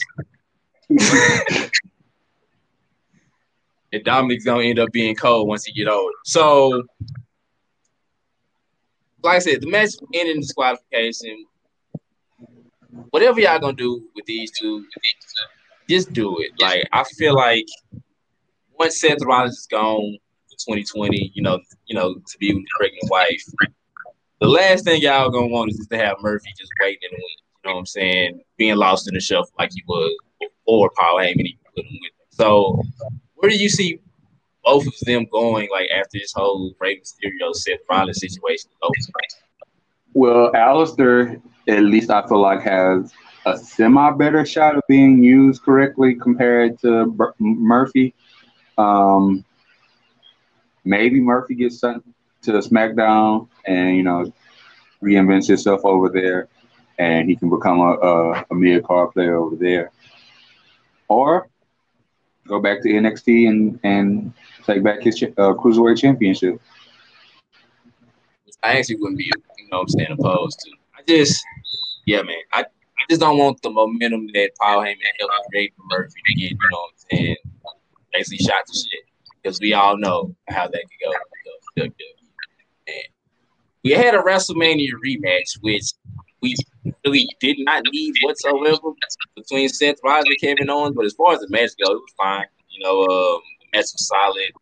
and 3.92 4.04
Dominic's 4.04 4.44
gonna 4.44 4.64
end 4.64 4.78
up 4.78 4.92
being 4.92 5.14
Colt 5.14 5.46
once 5.46 5.64
he 5.64 5.72
get 5.72 5.88
older. 5.88 6.12
So 6.24 6.82
like 9.22 9.36
I 9.36 9.38
said, 9.38 9.60
the 9.60 9.70
match 9.70 9.90
ended 10.14 10.36
in 10.36 10.40
disqualification. 10.40 11.46
Whatever 13.10 13.40
y'all 13.40 13.58
gonna 13.58 13.72
do 13.72 14.02
with 14.14 14.26
these 14.26 14.50
two, 14.58 14.84
just 15.88 16.12
do 16.12 16.36
it. 16.40 16.52
Like 16.60 16.88
I 16.92 17.04
feel 17.04 17.34
like 17.34 17.66
once 18.78 19.00
Seth 19.00 19.18
Rollins 19.24 19.58
is 19.58 19.66
gone 19.66 20.00
in 20.00 20.74
2020, 20.74 21.32
you 21.34 21.42
know, 21.42 21.60
you 21.86 21.94
know, 21.94 22.14
to 22.14 22.38
be 22.38 22.54
with 22.54 22.62
the 22.62 22.68
pregnant 22.78 23.10
wife, 23.10 23.44
the 24.40 24.48
last 24.48 24.84
thing 24.84 25.00
y'all 25.02 25.30
gonna 25.30 25.46
want 25.48 25.70
is 25.70 25.76
just 25.76 25.90
to 25.90 25.98
have 25.98 26.16
Murphy 26.20 26.48
just 26.58 26.72
waiting 26.80 26.98
in 27.02 27.10
the 27.10 27.16
wings. 27.16 27.42
You 27.64 27.70
know 27.70 27.74
what 27.74 27.80
I'm 27.80 27.86
saying? 27.86 28.40
Being 28.56 28.76
lost 28.76 29.06
in 29.08 29.14
the 29.14 29.20
shuffle 29.20 29.52
like 29.58 29.70
he 29.72 29.82
was 29.86 30.16
before 30.40 30.90
Paul 30.96 31.18
Heyman 31.18 31.40
even 31.40 31.58
put 31.74 31.84
him 31.84 31.92
with 32.00 32.12
him. 32.12 32.26
So 32.30 32.82
where 33.34 33.50
do 33.50 33.56
you 33.56 33.68
see 33.68 34.00
both 34.70 34.86
of 34.86 34.94
them 35.02 35.26
going 35.32 35.68
like 35.70 35.88
after 35.90 36.18
this 36.18 36.32
whole 36.34 36.72
Rey 36.78 37.00
Mysterio 37.00 37.52
Seth 37.54 37.80
Rollins 37.90 38.20
situation 38.20 38.70
Well, 40.14 40.52
Aleister, 40.52 41.40
at 41.66 41.82
least 41.82 42.10
I 42.10 42.26
feel 42.28 42.40
like 42.40 42.62
has 42.62 43.12
a 43.46 43.58
semi 43.58 44.10
better 44.12 44.46
shot 44.46 44.76
of 44.76 44.82
being 44.88 45.22
used 45.22 45.62
correctly 45.62 46.14
compared 46.14 46.78
to 46.80 47.06
Bur- 47.06 47.34
Murphy. 47.40 48.14
Um, 48.78 49.44
maybe 50.84 51.20
Murphy 51.20 51.54
gets 51.54 51.80
sent 51.80 52.04
to 52.42 52.52
SmackDown 52.52 53.48
and 53.66 53.96
you 53.96 54.02
know 54.04 54.32
reinvents 55.02 55.48
himself 55.48 55.84
over 55.84 56.08
there, 56.08 56.48
and 56.98 57.28
he 57.28 57.34
can 57.34 57.50
become 57.50 57.80
a, 57.80 57.92
a, 57.94 58.46
a 58.50 58.54
mid 58.54 58.84
card 58.84 59.12
player 59.12 59.36
over 59.36 59.56
there, 59.56 59.90
or 61.08 61.48
go 62.50 62.60
back 62.60 62.82
to 62.82 62.88
NXT 62.88 63.48
and 63.48 63.80
and 63.84 64.32
take 64.66 64.82
back 64.82 65.00
his 65.00 65.22
uh, 65.22 65.54
cruiserweight 65.54 65.98
championship. 65.98 66.60
I 68.62 68.78
actually 68.78 68.96
wouldn't 68.96 69.16
be, 69.16 69.24
you 69.24 69.68
know, 69.70 69.80
I'm 69.80 69.88
saying 69.88 70.08
opposed 70.10 70.58
to. 70.60 70.70
I 70.98 71.02
just, 71.08 71.42
yeah, 72.04 72.20
man, 72.20 72.36
I, 72.52 72.60
I 72.60 73.02
just 73.08 73.22
don't 73.22 73.38
want 73.38 73.62
the 73.62 73.70
momentum 73.70 74.26
that 74.34 74.50
Paul 74.60 74.82
Heyman 74.82 74.96
helped 75.18 75.34
create 75.50 75.72
for 75.74 75.82
Murphy 75.88 76.20
to 76.26 76.34
get, 76.34 76.50
you 76.50 76.58
know 76.70 76.78
what 76.78 76.90
I'm 76.90 77.18
saying, 77.18 77.36
basically 78.12 78.44
shot 78.44 78.66
to 78.66 78.76
shit 78.76 79.04
because 79.42 79.58
we 79.60 79.72
all 79.72 79.96
know 79.96 80.34
how 80.48 80.68
that 80.68 80.72
could 80.72 81.12
go. 81.76 81.82
And 82.86 83.08
we 83.82 83.92
had 83.92 84.14
a 84.14 84.18
WrestleMania 84.18 84.90
rematch, 85.04 85.58
which 85.62 85.92
we 86.42 86.54
really 87.04 87.28
did 87.40 87.56
not 87.60 87.84
need 87.92 88.14
whatsoever 88.22 88.92
between 89.36 89.68
Seth 89.68 89.96
Rollins 90.04 90.26
and 90.26 90.40
Kevin 90.40 90.70
Owens. 90.70 90.94
But 90.96 91.06
as 91.06 91.14
far 91.14 91.34
as 91.34 91.40
the 91.40 91.48
match 91.50 91.70
goes, 91.84 91.90
it 91.90 92.02
was 92.02 92.14
fine. 92.16 92.46
You 92.70 92.84
know, 92.84 93.00
um, 93.02 93.40
the 93.60 93.78
match 93.78 93.86
was 93.92 94.06
solid. 94.06 94.52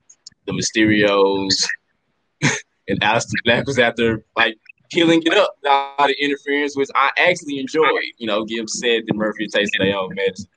The 0.47 0.53
Mysterios 0.53 1.69
and 2.89 3.01
Aleister 3.01 3.35
Black 3.45 3.67
was 3.67 3.79
after 3.79 4.25
like 4.37 4.57
killing 4.91 5.23
it 5.25 5.35
up 5.35 5.55
without 5.63 6.07
the 6.07 6.17
interference, 6.23 6.77
which 6.77 6.89
I 6.95 7.11
actually 7.19 7.59
enjoyed. 7.59 8.03
You 8.17 8.27
know, 8.27 8.45
give 8.45 8.69
said 8.69 9.03
that 9.07 9.15
Murphy 9.15 9.45
a 9.45 9.49
taste 9.49 9.77
of 9.79 9.87
their 9.87 9.97
own 9.97 10.15
medicine. 10.15 10.49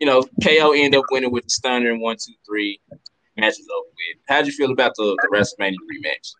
You 0.00 0.06
know, 0.06 0.22
KO 0.42 0.72
ended 0.72 0.98
up 0.98 1.04
winning 1.10 1.30
with 1.30 1.44
the 1.44 1.50
stunner 1.50 1.90
in 1.90 2.00
one, 2.00 2.16
two, 2.16 2.32
three. 2.46 2.80
Match 3.36 3.52
is 3.52 3.68
over 3.74 3.86
with. 3.88 4.22
How'd 4.28 4.46
you 4.46 4.52
feel 4.52 4.72
about 4.72 4.92
the, 4.96 5.16
the 5.22 5.28
WrestleMania 5.28 5.74
rematch? 5.74 6.32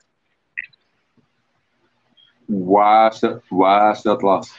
Why 2.50 3.10
Seth, 3.10 3.42
why 3.48 3.92
Seth 3.92 4.24
lost? 4.24 4.50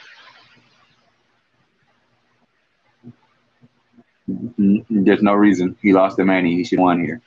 There's 4.26 5.22
no 5.22 5.34
reason 5.34 5.76
he 5.82 5.92
lost 5.92 6.16
the 6.16 6.24
money. 6.24 6.54
He 6.54 6.64
should 6.64 6.78
won 6.78 7.04
here, 7.04 7.20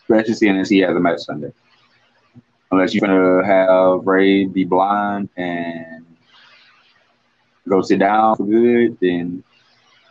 especially 0.00 0.34
seeing 0.34 0.56
as 0.56 0.68
he 0.68 0.78
has 0.80 0.96
a 0.96 0.98
match 0.98 1.20
Sunday. 1.20 1.52
Unless 2.72 2.92
you're 2.92 3.06
gonna 3.06 3.46
have 3.46 4.04
Ray 4.04 4.46
be 4.46 4.64
blind 4.64 5.28
and 5.36 6.04
go 7.68 7.80
sit 7.80 8.00
down 8.00 8.34
for 8.34 8.46
good, 8.46 8.98
then 9.00 9.44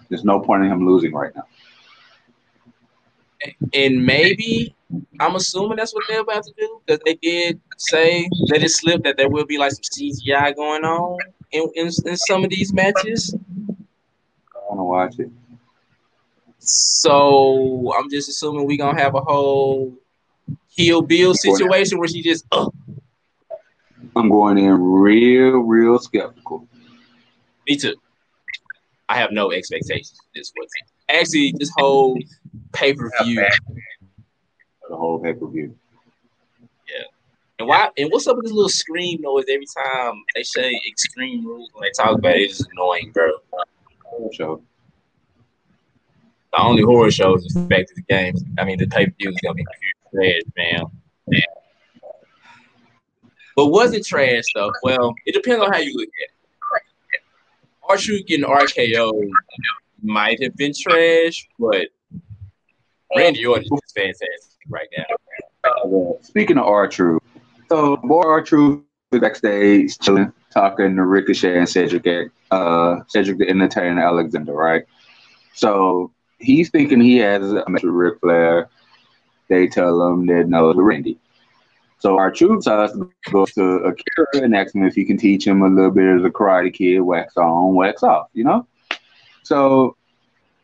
there's 0.07 0.23
no 0.23 0.39
point 0.39 0.63
in 0.63 0.71
him 0.71 0.87
losing 0.87 1.11
right 1.11 1.35
now. 1.35 1.45
And 3.73 4.05
maybe 4.05 4.73
I'm 5.19 5.35
assuming 5.35 5.77
that's 5.77 5.93
what 5.93 6.03
they're 6.07 6.21
about 6.21 6.43
to 6.43 6.53
do 6.57 6.81
because 6.85 7.01
they 7.05 7.15
did 7.15 7.59
say 7.77 8.29
let 8.47 8.63
it 8.63 8.69
slip 8.69 9.03
that 9.03 9.17
there 9.17 9.29
will 9.29 9.45
be 9.45 9.57
like 9.57 9.71
some 9.71 9.83
CGI 9.83 10.55
going 10.55 10.83
on 10.83 11.17
in, 11.51 11.69
in, 11.75 11.89
in 12.05 12.17
some 12.17 12.43
of 12.43 12.49
these 12.49 12.73
matches. 12.73 13.35
I 14.55 14.73
want 14.73 14.79
to 14.79 14.83
watch 14.83 15.19
it. 15.19 15.31
So 16.59 17.93
I'm 17.97 18.09
just 18.09 18.29
assuming 18.29 18.65
we're 18.65 18.77
gonna 18.77 18.99
have 18.99 19.15
a 19.15 19.21
whole 19.21 19.93
heel 20.69 21.01
Bill 21.01 21.33
situation 21.33 21.99
where 21.99 22.07
she 22.07 22.21
just 22.21 22.45
uh. 22.51 22.69
I'm 24.15 24.29
going 24.29 24.57
in 24.57 24.81
real, 24.81 25.59
real 25.59 25.99
skeptical. 25.99 26.67
Me 27.67 27.77
too. 27.77 27.95
I 29.09 29.17
have 29.17 29.31
no 29.31 29.51
expectations. 29.51 30.17
This 30.33 30.51
was 30.57 30.69
actually 31.09 31.53
this 31.57 31.71
whole 31.77 32.17
pay 32.73 32.93
per 32.93 33.11
view. 33.23 33.45
The 34.89 34.95
whole 34.95 35.19
pay 35.19 35.33
per 35.33 35.47
view. 35.47 35.75
Yeah. 36.87 37.03
And 37.59 37.67
why? 37.67 37.89
And 37.97 38.11
what's 38.11 38.27
up 38.27 38.37
with 38.37 38.45
this 38.45 38.53
little 38.53 38.69
scream 38.69 39.21
noise 39.21 39.45
every 39.49 39.65
time 39.65 40.23
they 40.35 40.43
say 40.43 40.79
extreme 40.87 41.45
rules 41.45 41.69
when 41.73 41.83
they 41.83 41.91
talk 41.91 42.17
about 42.17 42.35
it? 42.35 42.51
It's 42.51 42.65
annoying, 42.71 43.11
bro. 43.11 43.31
Show. 44.31 44.61
The 46.53 46.61
only 46.61 46.83
horror 46.83 47.11
shows 47.11 47.45
is 47.45 47.53
back 47.53 47.87
to 47.87 47.93
the 47.95 48.01
games. 48.03 48.43
I 48.57 48.63
mean, 48.63 48.77
the 48.77 48.87
pay 48.87 49.05
per 49.07 49.13
view 49.19 49.31
is 49.31 49.37
gonna 49.43 49.55
be 49.55 49.65
pure 50.11 50.23
trash, 50.23 50.41
man. 50.55 50.85
Yeah. 51.27 51.41
But 53.55 53.67
was 53.67 53.93
it 53.93 54.05
trash 54.05 54.45
though? 54.55 54.71
Well, 54.83 55.13
it 55.25 55.33
depends 55.33 55.63
on 55.63 55.73
how 55.73 55.79
you 55.79 55.93
look 55.95 56.07
at 56.07 56.29
it. 56.29 56.31
R-Truth 57.89 58.25
getting 58.25 58.45
RKO 58.45 59.29
might 60.03 60.43
have 60.43 60.55
been 60.57 60.73
trash, 60.77 61.47
but 61.57 61.87
Randy 63.15 63.45
Orton 63.45 63.63
is 63.63 63.93
fantastic 63.95 64.56
right 64.69 64.87
now. 64.97 65.05
Uh, 65.63 66.21
speaking 66.21 66.57
of 66.57 66.65
R-Truth, 66.65 67.21
so 67.69 67.97
more 68.03 68.27
R-Truth 68.31 68.81
backstage 69.11 69.97
chilling, 69.99 70.31
talking 70.51 70.95
to 70.95 71.05
Ricochet 71.05 71.57
and 71.57 71.67
Cedric, 71.67 72.31
uh, 72.51 73.01
Cedric 73.07 73.37
the 73.37 73.49
Entertainer 73.49 74.01
Alexander, 74.01 74.53
right? 74.53 74.85
So 75.53 76.11
he's 76.39 76.69
thinking 76.69 76.99
he 77.01 77.17
has 77.17 77.51
a 77.51 77.63
match 77.67 77.83
with 77.83 77.93
Ric 77.93 78.19
Flair. 78.19 78.69
They 79.49 79.67
tell 79.67 80.07
him 80.07 80.25
that 80.27 80.47
no, 80.47 80.69
it's 80.69 80.79
Randy. 80.79 81.19
So 81.99 82.17
R-Truth 82.17 82.63
decides 82.63 82.93
to 82.93 83.11
go 83.31 83.45
to 83.45 83.61
Akira 83.77 84.43
and 84.43 84.55
asks 84.55 84.75
him 84.75 84.85
if 84.85 84.93
he 84.93 85.03
can 85.03 85.17
teach 85.17 85.47
him 85.47 85.63
a 85.63 85.67
little 85.67 85.89
bit 85.89 86.17
of 86.17 86.21
the 86.21 86.29
Karate 86.29 86.71
Kid, 86.71 86.99
wax 86.99 87.35
on, 87.37 87.73
wax 87.73 88.03
off, 88.03 88.27
you 88.33 88.43
know? 88.43 88.67
So 89.43 89.95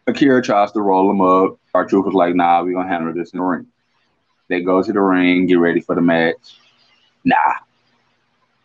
Akira 0.05 0.43
tries 0.43 0.71
to 0.73 0.81
roll 0.81 1.09
him 1.09 1.21
up. 1.21 1.57
R-Truth 1.73 2.05
was 2.05 2.13
like, 2.13 2.35
nah, 2.35 2.61
we're 2.61 2.73
going 2.73 2.85
to 2.85 2.93
handle 2.93 3.13
this 3.13 3.31
in 3.31 3.39
the 3.39 3.43
ring. 3.43 3.65
They 4.49 4.61
go 4.61 4.83
to 4.83 4.93
the 4.93 5.01
ring, 5.01 5.45
get 5.45 5.55
ready 5.55 5.81
for 5.81 5.95
the 5.95 6.01
match. 6.01 6.59
Nah. 7.23 7.35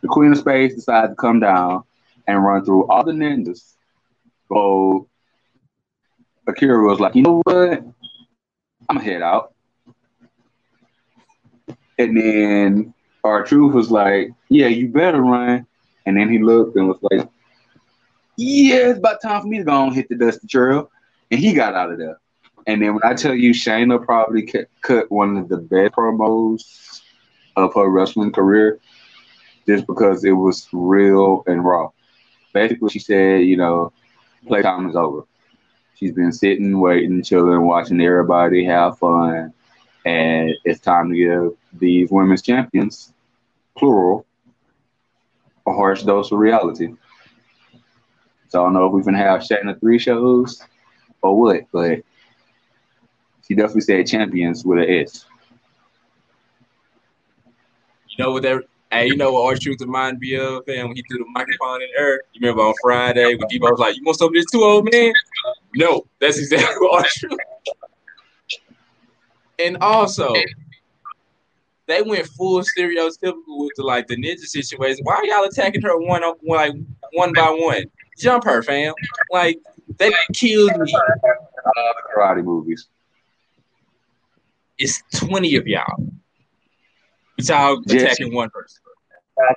The 0.00 0.08
Queen 0.08 0.32
of 0.32 0.38
Spades 0.38 0.74
decides 0.74 1.12
to 1.12 1.16
come 1.16 1.40
down 1.40 1.84
and 2.26 2.44
run 2.44 2.64
through 2.64 2.86
all 2.88 3.04
the 3.04 3.12
ninjas. 3.12 3.74
So 4.48 5.08
Akira 6.46 6.86
was 6.86 7.00
like, 7.00 7.14
you 7.14 7.22
know 7.22 7.40
what? 7.44 7.84
I'm 8.88 8.98
to 8.98 9.04
head 9.04 9.22
out. 9.22 9.54
And 11.98 12.16
then 12.16 12.94
R-Truth 13.24 13.74
was 13.74 13.90
like, 13.90 14.30
yeah, 14.48 14.68
you 14.68 14.88
better 14.88 15.20
run. 15.20 15.66
And 16.06 16.16
then 16.16 16.30
he 16.30 16.38
looked 16.38 16.76
and 16.76 16.88
was 16.88 16.98
like, 17.02 17.28
yeah, 18.36 18.90
it's 18.90 18.98
about 18.98 19.20
time 19.20 19.42
for 19.42 19.48
me 19.48 19.58
to 19.58 19.64
go 19.64 19.84
and 19.84 19.94
hit 19.94 20.08
the 20.08 20.14
dusty 20.14 20.46
trail. 20.46 20.90
And 21.30 21.40
he 21.40 21.52
got 21.52 21.74
out 21.74 21.90
of 21.90 21.98
there. 21.98 22.18
And 22.68 22.82
then 22.82 22.92
when 22.92 23.02
I 23.02 23.14
tell 23.14 23.34
you, 23.34 23.52
Shayna 23.52 24.04
probably 24.04 24.46
cut 24.82 25.10
one 25.10 25.38
of 25.38 25.48
the 25.48 25.56
best 25.56 25.94
promos 25.94 27.00
of 27.56 27.72
her 27.74 27.88
wrestling 27.88 28.30
career 28.30 28.78
just 29.66 29.86
because 29.86 30.22
it 30.22 30.32
was 30.32 30.68
real 30.74 31.42
and 31.46 31.64
raw. 31.64 31.88
Basically, 32.52 32.90
she 32.90 32.98
said, 32.98 33.40
you 33.40 33.56
know, 33.56 33.90
playtime 34.46 34.86
is 34.86 34.96
over. 34.96 35.22
She's 35.94 36.12
been 36.12 36.30
sitting, 36.30 36.78
waiting, 36.78 37.22
chilling, 37.22 37.62
watching 37.62 38.02
everybody 38.02 38.64
have 38.66 38.98
fun. 38.98 39.54
And 40.04 40.52
it's 40.64 40.80
time 40.80 41.10
to 41.10 41.16
give 41.16 41.80
these 41.80 42.10
women's 42.10 42.42
champions, 42.42 43.14
plural, 43.78 44.26
a 45.66 45.72
harsh 45.72 46.02
dose 46.02 46.32
of 46.32 46.38
reality. 46.38 46.94
So 48.48 48.60
I 48.60 48.66
don't 48.66 48.74
know 48.74 48.86
if 48.86 48.92
we 48.92 49.02
can 49.02 49.14
have 49.14 49.40
Shayna 49.40 49.80
three 49.80 49.98
shows 49.98 50.62
or 51.22 51.40
what, 51.40 51.62
but 51.72 52.00
she 53.48 53.54
definitely 53.54 53.80
said 53.80 54.06
champions 54.06 54.64
with 54.64 54.78
an 54.78 54.90
S. 54.90 55.24
You 58.08 58.24
know 58.24 58.32
what 58.32 58.42
that 58.42 58.62
Hey, 58.90 59.08
you 59.08 59.16
know 59.16 59.32
what 59.32 59.52
R-Truth 59.52 59.82
reminded 59.82 60.18
me 60.18 60.34
of, 60.36 60.66
man, 60.66 60.86
when 60.88 60.96
he 60.96 61.02
threw 61.02 61.18
the 61.18 61.26
microphone 61.32 61.82
in 61.82 61.88
the 61.94 62.00
air? 62.00 62.22
You 62.32 62.40
remember 62.40 62.62
on 62.62 62.74
Friday 62.80 63.36
when 63.36 63.46
Deebo 63.48 63.70
was 63.70 63.78
like, 63.78 63.96
You 63.96 64.02
want 64.04 64.18
some 64.18 64.28
of 64.28 64.34
this 64.34 64.46
too, 64.46 64.62
old 64.62 64.88
man? 64.90 65.12
No, 65.74 66.06
that's 66.20 66.38
exactly 66.38 66.76
what 66.78 67.04
R-Truth. 67.04 67.38
And 69.60 69.76
also, 69.78 70.32
they 71.88 72.00
went 72.00 72.26
full 72.28 72.60
stereotypical 72.60 73.58
with 73.58 73.72
the 73.76 73.82
like 73.82 74.06
the 74.06 74.16
ninja 74.16 74.46
situation. 74.46 75.00
Why 75.02 75.14
are 75.16 75.24
y'all 75.24 75.44
attacking 75.44 75.82
her 75.82 75.98
one 75.98 76.22
on 76.22 76.36
like 76.46 76.74
one 77.12 77.32
by 77.32 77.50
one? 77.50 77.86
Jump 78.16 78.44
her, 78.44 78.62
fam. 78.62 78.94
Like 79.32 79.58
that 79.96 80.12
killed 80.32 80.76
me. 80.78 80.94
Uh, 80.94 81.70
karate 82.16 82.44
movies. 82.44 82.86
It's 84.78 85.02
20 85.16 85.56
of 85.56 85.66
y'all. 85.66 85.84
Y'all 87.38 87.82
Yes. 87.86 88.02
attacking 88.04 88.34
one 88.34 88.50
person. 88.50 88.80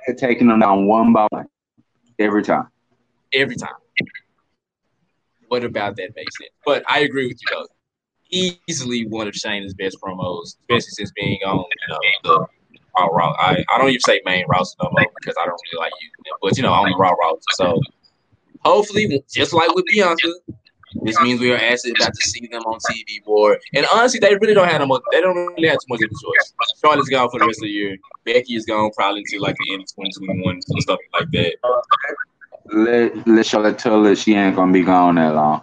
They're 0.06 0.14
taking 0.14 0.48
them 0.48 0.60
down 0.60 0.86
one 0.86 1.12
by 1.12 1.26
one 1.30 1.46
every 2.18 2.42
time. 2.42 2.68
every 3.32 3.56
time. 3.56 3.70
What 5.48 5.64
about 5.64 5.96
that 5.96 6.10
makes 6.16 6.38
sense? 6.38 6.50
But 6.64 6.82
I 6.88 7.00
agree 7.00 7.26
with 7.26 7.38
you 7.42 7.48
though. 7.50 7.66
Easily 8.30 9.06
one 9.06 9.28
of 9.28 9.34
Shayna's 9.34 9.74
best 9.74 9.98
promos, 10.00 10.56
especially 10.62 10.80
since 10.92 11.12
being 11.12 11.38
on 11.44 11.56
you 11.58 11.88
know 11.88 11.98
the 12.22 12.46
Raw 12.98 13.06
Raw. 13.06 13.32
I, 13.38 13.64
I 13.72 13.78
don't 13.78 13.88
even 13.90 14.00
say 14.00 14.20
main 14.24 14.44
roster 14.48 14.76
no 14.82 14.90
more 14.92 15.10
because 15.20 15.36
I 15.40 15.44
don't 15.46 15.60
really 15.72 15.84
like 15.84 15.92
you, 16.00 16.08
but 16.40 16.56
you 16.56 16.62
know 16.62 16.72
on 16.72 16.88
the 16.90 16.96
Raw 16.96 17.10
roster. 17.10 17.42
So 17.50 17.80
hopefully, 18.64 19.22
just 19.30 19.52
like 19.52 19.74
with 19.74 19.84
Bianca, 19.86 20.28
this 21.02 21.18
means 21.20 21.40
we 21.40 21.50
are 21.52 21.56
actually 21.56 21.92
about 21.98 22.14
to 22.14 22.22
see 22.22 22.46
them 22.46 22.62
on 22.62 22.78
TV 22.80 23.24
more. 23.26 23.58
And 23.74 23.86
honestly, 23.92 24.20
they 24.20 24.34
really 24.34 24.54
don't 24.54 24.68
have 24.68 24.86
much. 24.86 25.02
They 25.10 25.20
don't 25.20 25.34
really 25.34 25.68
have 25.68 25.78
too 25.78 25.86
much 25.88 26.00
of 26.02 26.10
a 26.10 26.14
choice. 26.14 26.52
Charlotte's 26.80 27.08
gone 27.08 27.30
for 27.30 27.40
the 27.40 27.46
rest 27.46 27.60
of 27.60 27.64
the 27.64 27.70
year. 27.70 27.96
Becky 28.24 28.54
is 28.54 28.66
gone 28.66 28.90
probably 28.96 29.20
until 29.20 29.42
like 29.42 29.56
the 29.58 29.72
end 29.72 29.82
of 29.82 29.88
2021 29.88 30.54
and 30.54 30.82
stuff 30.82 30.98
like 31.14 31.30
that. 31.32 31.56
Let 32.66 33.26
let 33.26 33.46
Charlotte 33.46 33.78
tell 33.78 34.04
her 34.04 34.14
she 34.14 34.34
ain't 34.34 34.56
gonna 34.56 34.72
be 34.72 34.82
gone 34.82 35.16
that 35.16 35.34
long. 35.34 35.62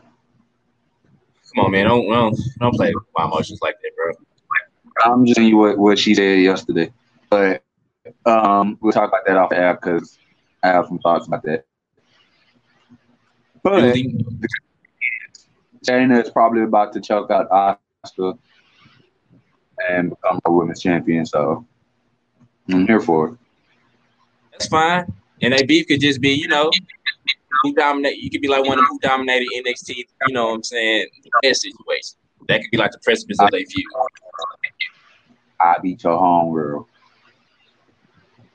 Come 1.56 1.66
on, 1.66 1.72
man. 1.72 1.86
Don't 1.86 2.08
don't, 2.10 2.40
don't 2.60 2.76
play 2.76 2.94
with 2.94 3.04
my 3.18 3.26
emotions 3.26 3.60
like 3.62 3.76
that, 3.82 3.92
bro. 3.96 4.14
I'm 5.06 5.26
just 5.26 5.38
saying 5.38 5.50
you 5.50 5.58
what, 5.58 5.78
what 5.78 5.98
she 5.98 6.14
said 6.14 6.42
yesterday. 6.42 6.92
But 7.30 7.64
um, 8.26 8.78
we'll 8.82 8.92
talk 8.92 9.08
about 9.08 9.26
that 9.26 9.38
off 9.38 9.50
the 9.50 9.58
air 9.58 9.74
because 9.76 10.18
I 10.64 10.68
have 10.70 10.88
some 10.88 11.00
thoughts 11.00 11.28
about 11.28 11.44
that. 11.44 11.66
But 13.64 13.96
Shayna 15.88 16.24
is 16.24 16.30
probably 16.30 16.64
about 16.64 16.94
to 16.94 17.02
choke 17.02 17.32
out 17.32 17.50
Asuka 17.50 18.38
and 19.90 20.10
become 20.10 20.40
a 20.46 20.52
women's 20.52 20.82
champion. 20.82 21.26
So 21.26 21.66
I'm 22.70 22.86
here 22.86 23.00
for 23.00 23.30
it. 23.30 23.38
That's 24.52 24.68
fine. 24.68 25.12
And 25.42 25.54
that 25.54 25.68
beef 25.68 25.88
could 25.88 26.02
just 26.02 26.20
be, 26.20 26.32
you 26.32 26.48
know, 26.48 26.70
who 27.64 27.74
dominate. 27.74 28.18
You 28.18 28.30
could 28.30 28.42
be 28.42 28.48
like 28.48 28.66
one 28.66 28.78
of 28.78 28.86
who 28.90 29.00
dominated 29.00 29.48
NXT. 29.66 29.96
You 30.28 30.34
know 30.34 30.48
what 30.48 30.56
I'm 30.56 30.64
saying? 30.64 31.08
Best 31.42 31.62
situation. 31.62 32.18
That 32.48 32.62
could 32.62 32.72
be 32.72 32.78
like 32.78 32.92
the 32.92 33.00
precipice 33.00 33.40
of 33.40 33.52
their 33.52 33.62
feud. 33.62 33.86
I 35.62 35.76
beat 35.82 36.04
your 36.04 36.18
home 36.18 36.54
girl, 36.54 36.88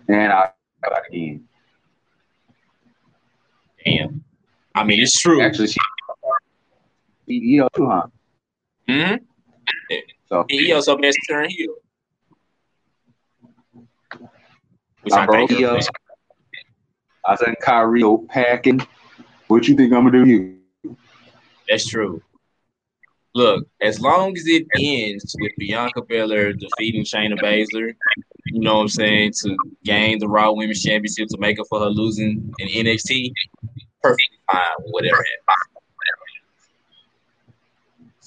and 0.08 0.32
I 0.32 0.50
got 0.82 1.06
again. 1.08 1.44
Damn. 3.84 4.24
I 4.74 4.84
mean, 4.84 5.00
it's 5.00 5.18
true. 5.18 5.42
Actually, 5.42 5.68
she 5.68 5.78
Io 7.30 7.68
too, 7.74 7.88
huh? 7.88 8.06
hmm 8.88 9.14
So 10.28 10.44
He 10.48 10.72
also 10.72 10.96
best 10.96 11.18
turn 11.28 11.48
heel. 11.48 11.74
Which 15.02 15.12
I 15.12 15.22
I 15.22 15.26
broke 15.26 15.50
Io. 15.52 15.78
I 17.26 17.36
said 17.36 17.54
Kairi 17.62 18.28
packing. 18.28 18.86
What 19.48 19.66
you 19.68 19.74
think 19.74 19.92
I'm 19.92 20.04
gonna 20.04 20.24
do? 20.24 20.26
You? 20.26 20.96
that's 21.68 21.88
true. 21.88 22.22
Look, 23.34 23.66
as 23.82 24.00
long 24.00 24.36
as 24.36 24.44
it 24.46 24.66
ends 24.78 25.34
with 25.40 25.50
Bianca 25.58 26.02
Belair 26.02 26.52
defeating 26.52 27.02
Shayna 27.02 27.40
Baszler, 27.42 27.94
you 28.46 28.60
know 28.60 28.76
what 28.76 28.82
I'm 28.82 28.88
saying, 28.88 29.32
to 29.42 29.56
gain 29.82 30.20
the 30.20 30.28
Raw 30.28 30.52
Women's 30.52 30.82
Championship 30.82 31.28
to 31.30 31.38
make 31.38 31.58
up 31.58 31.66
for 31.68 31.80
her 31.80 31.88
losing 31.88 32.54
in 32.58 32.68
NXT, 32.86 33.32
perfect 34.02 34.28
fine 34.50 34.62
whatever 34.90 35.16
happens. 35.16 35.73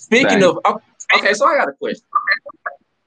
Speaking 0.08 0.40
Same. 0.40 0.44
of, 0.44 0.82
okay, 1.18 1.34
so 1.34 1.46
I 1.46 1.58
got 1.58 1.68
a 1.68 1.74
question. 1.74 2.06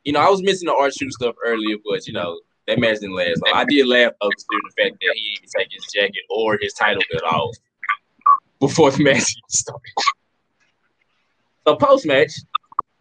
You 0.04 0.12
know, 0.12 0.20
I 0.20 0.28
was 0.28 0.42
missing 0.42 0.66
the 0.66 0.74
R-Truth 0.74 1.12
stuff 1.12 1.34
earlier, 1.42 1.76
but 1.90 2.06
you 2.06 2.12
know 2.12 2.38
that 2.66 2.78
match 2.78 3.00
didn't 3.00 3.16
last 3.16 3.40
long. 3.42 3.54
I 3.54 3.64
did 3.64 3.86
laugh 3.86 4.12
though, 4.20 4.28
considering 4.28 4.62
the 4.64 4.82
fact 4.82 4.96
that 5.00 5.14
he 5.14 5.22
didn't 5.22 5.38
even 5.38 5.48
take 5.56 5.68
his 5.70 5.86
jacket 5.94 6.22
or 6.28 6.58
his 6.60 6.74
title 6.74 7.02
belt 7.10 7.24
off 7.24 7.56
before 8.60 8.90
the 8.90 9.02
match 9.02 9.16
even 9.16 9.48
started. 9.48 9.92
So 11.66 11.76
post 11.76 12.04
match, 12.04 12.32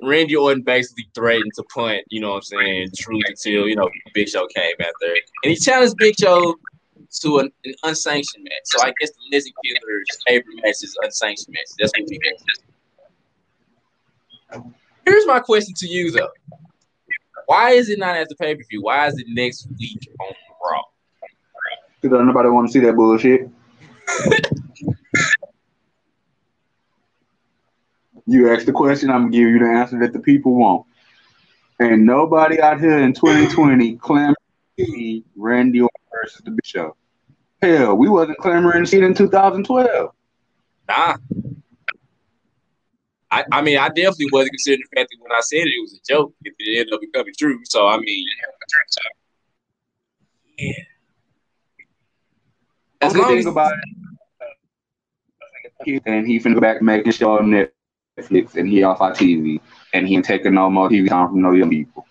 Randy 0.01 0.38
Orton 0.38 0.62
basically 0.62 1.09
threatened 1.13 1.51
to 1.55 1.63
punt, 1.63 2.03
you 2.09 2.21
know 2.21 2.29
what 2.29 2.35
I'm 2.38 2.41
saying, 2.43 2.91
truth 2.97 3.23
until, 3.27 3.67
you 3.67 3.75
know, 3.75 3.89
Big 4.13 4.29
Show 4.29 4.47
came 4.47 4.75
out 4.81 4.93
there. 5.01 5.15
And 5.43 5.51
he 5.51 5.57
challenged 5.57 5.97
Big 5.97 6.15
Show 6.17 6.55
to 7.21 7.39
an, 7.39 7.51
an 7.65 7.73
unsanctioned 7.83 8.45
match. 8.45 8.62
So 8.63 8.81
I 8.81 8.93
guess 8.99 9.09
the 9.12 9.35
Legend 9.35 9.53
Killer's 9.65 10.23
favorite 10.25 10.55
match 10.63 10.83
is 10.83 10.97
unsanctioned 11.03 11.53
match. 11.53 11.67
That's 11.77 11.91
what 11.99 12.09
we 12.09 12.17
got. 12.19 12.33
Here's 15.05 15.25
my 15.25 15.39
question 15.39 15.73
to 15.77 15.88
you 15.88 16.12
though. 16.12 16.29
Why 17.45 17.71
is 17.71 17.89
it 17.89 17.97
not 17.97 18.15
at 18.15 18.29
the 18.29 18.35
pay-per-view? 18.35 18.83
Why 18.83 19.07
is 19.07 19.17
it 19.17 19.25
next 19.29 19.67
week 19.79 20.07
on 20.19 20.33
Raw? 20.63 20.83
Because 22.01 22.25
nobody 22.25 22.49
want 22.49 22.67
to 22.67 22.73
see 22.73 22.79
that 22.79 22.95
bullshit. 22.95 23.49
you 28.27 28.51
ask 28.53 28.65
the 28.65 28.71
question, 28.71 29.09
I'm 29.09 29.23
gonna 29.23 29.31
give 29.31 29.49
you 29.49 29.59
the 29.59 29.65
answer 29.65 29.99
that 29.99 30.13
the 30.13 30.19
people 30.19 30.53
want. 30.55 30.85
And 31.79 32.05
nobody 32.05 32.62
out 32.62 32.79
here 32.79 32.99
in 32.99 33.13
2020 33.13 33.95
clamoring 33.95 34.35
to 34.77 34.85
see 34.85 35.23
Randy 35.35 35.81
Orton 35.81 36.01
versus 36.13 36.41
the 36.43 36.51
Big 36.51 36.65
Show. 36.65 36.95
Hell, 37.62 37.95
we 37.95 38.07
wasn't 38.07 38.38
clamoring 38.38 38.83
to 38.83 38.89
see 38.89 38.97
it 38.97 39.03
in 39.03 39.13
2012. 39.13 40.12
Nah. 40.88 41.17
I, 43.31 43.45
I 43.51 43.61
mean, 43.61 43.77
I 43.77 43.89
definitely 43.89 44.27
wasn't 44.31 44.51
considering 44.53 44.81
the 44.91 44.99
fact 44.99 45.09
that 45.11 45.17
when 45.21 45.31
I 45.31 45.39
said 45.41 45.57
it, 45.59 45.67
it 45.69 45.81
was 45.81 45.93
a 45.93 46.11
joke. 46.13 46.33
It 46.43 46.53
ended 46.79 46.93
up 46.93 47.01
becoming 47.01 47.33
true. 47.37 47.59
So, 47.65 47.87
I 47.87 47.99
mean, 47.99 48.25
yeah. 50.57 50.73
As 53.01 53.13
Only 53.13 53.21
long 53.21 53.29
thing 53.29 53.39
as, 53.39 53.45
about 53.45 53.71
uh, 53.71 54.45
it, 55.85 56.03
and 56.05 56.27
he 56.27 56.39
finna 56.39 56.55
go 56.55 56.59
back 56.61 56.77
and 56.77 56.85
make 56.87 57.05
a 57.07 57.11
show 57.11 57.37
on 57.37 57.49
Netflix, 58.17 58.55
and 58.55 58.67
he 58.67 58.83
off 58.83 58.99
our 58.99 59.11
TV, 59.13 59.61
and 59.93 60.07
he 60.07 60.15
ain't 60.15 60.25
taking 60.25 60.55
no 60.55 60.69
more 60.69 60.89
TV 60.89 61.07
time 61.07 61.27
from 61.29 61.41
no 61.41 61.51
young 61.51 61.69
people. 61.69 62.05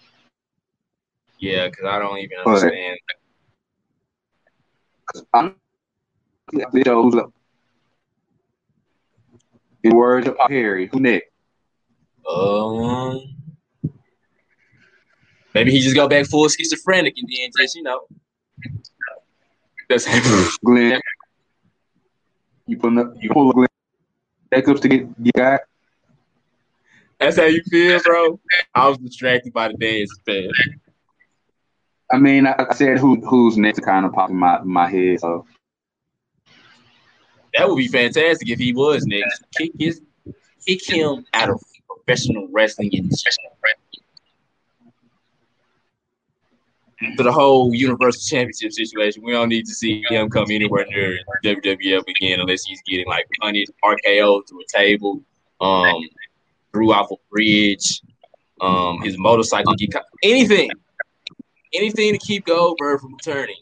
yeah, 1.40 1.68
because 1.68 1.84
I 1.84 1.98
don't 1.98 2.16
even 2.18 2.38
But- 2.44 2.50
understand. 2.62 2.98
I'm 5.34 5.54
the 6.52 6.82
shows 6.84 7.14
up. 7.16 7.32
In 9.82 9.94
words 9.94 10.26
of 10.26 10.36
Harry, 10.48 10.88
who 10.88 11.00
next? 11.00 11.26
Um, 12.30 13.20
maybe 15.54 15.70
he 15.70 15.80
just 15.80 15.94
go 15.94 16.08
back 16.08 16.26
full 16.26 16.48
schizophrenic 16.48 17.14
and 17.16 17.28
then 17.28 17.50
just, 17.58 17.76
you 17.76 17.82
know, 17.82 18.00
that's 19.88 20.06
Glenn. 20.64 21.00
You 22.66 22.76
pull 22.76 22.98
up, 22.98 23.14
you 23.20 23.30
pull 23.30 23.48
up 23.48 23.54
Glenn 23.54 23.68
Jacobs 24.52 24.80
to 24.80 24.88
get 24.88 25.22
get 25.22 25.34
got. 25.34 25.60
that's 27.18 27.36
how 27.36 27.44
you 27.44 27.62
feel, 27.70 28.00
bro. 28.02 28.38
I 28.74 28.88
was 28.88 28.98
distracted 28.98 29.52
by 29.52 29.68
the 29.68 29.74
dance, 29.74 30.10
man. 30.26 30.50
I 32.10 32.18
mean, 32.18 32.46
I, 32.46 32.54
I 32.58 32.74
said 32.74 32.98
who 32.98 33.16
who's 33.26 33.56
next 33.56 33.80
kind 33.80 34.04
of 34.04 34.12
pop 34.12 34.30
in 34.30 34.36
my 34.36 34.60
my 34.62 34.88
head. 34.88 35.20
So 35.20 35.46
That 37.58 37.68
would 37.68 37.76
be 37.76 37.88
fantastic 37.88 38.48
if 38.48 38.58
he 38.58 38.72
was 38.72 39.04
next. 39.04 39.42
Kick 39.56 39.72
his, 39.78 40.00
kick 40.64 40.88
him 40.88 41.24
out 41.34 41.50
of 41.50 41.60
professional 41.88 42.46
wrestling 42.52 42.90
and 42.94 43.12
to 47.16 47.22
the 47.22 47.32
whole 47.32 47.74
Universal 47.74 48.22
Championship 48.28 48.72
situation. 48.72 49.22
We 49.24 49.32
don't 49.32 49.48
need 49.48 49.66
to 49.66 49.74
see 49.74 50.04
him 50.08 50.30
come 50.30 50.46
anywhere 50.50 50.86
near 50.88 51.18
WWF 51.44 52.02
again 52.08 52.40
unless 52.40 52.64
he's 52.64 52.80
getting 52.88 53.06
like 53.06 53.26
punished, 53.40 53.72
RKO 53.84 54.48
through 54.48 54.60
a 54.60 54.78
table, 54.78 55.20
um, 55.60 56.02
threw 56.72 56.92
off 56.92 57.10
a 57.10 57.16
bridge, 57.30 58.02
um, 58.60 59.00
his 59.02 59.18
motorcycle 59.18 59.74
get 59.74 59.94
anything, 60.22 60.70
anything 61.72 62.12
to 62.12 62.18
keep 62.18 62.46
Goldberg 62.46 63.00
from 63.00 63.14
returning 63.14 63.56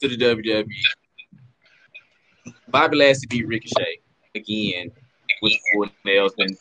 to 0.00 0.08
the 0.08 0.16
WWE. 0.16 0.68
Bobby 2.70 2.96
Lashley 2.96 3.26
beat 3.28 3.46
Ricochet 3.46 4.00
again 4.34 4.90
with 5.42 5.52
full 5.72 5.86
nelson, 6.04 6.46
and 6.48 6.56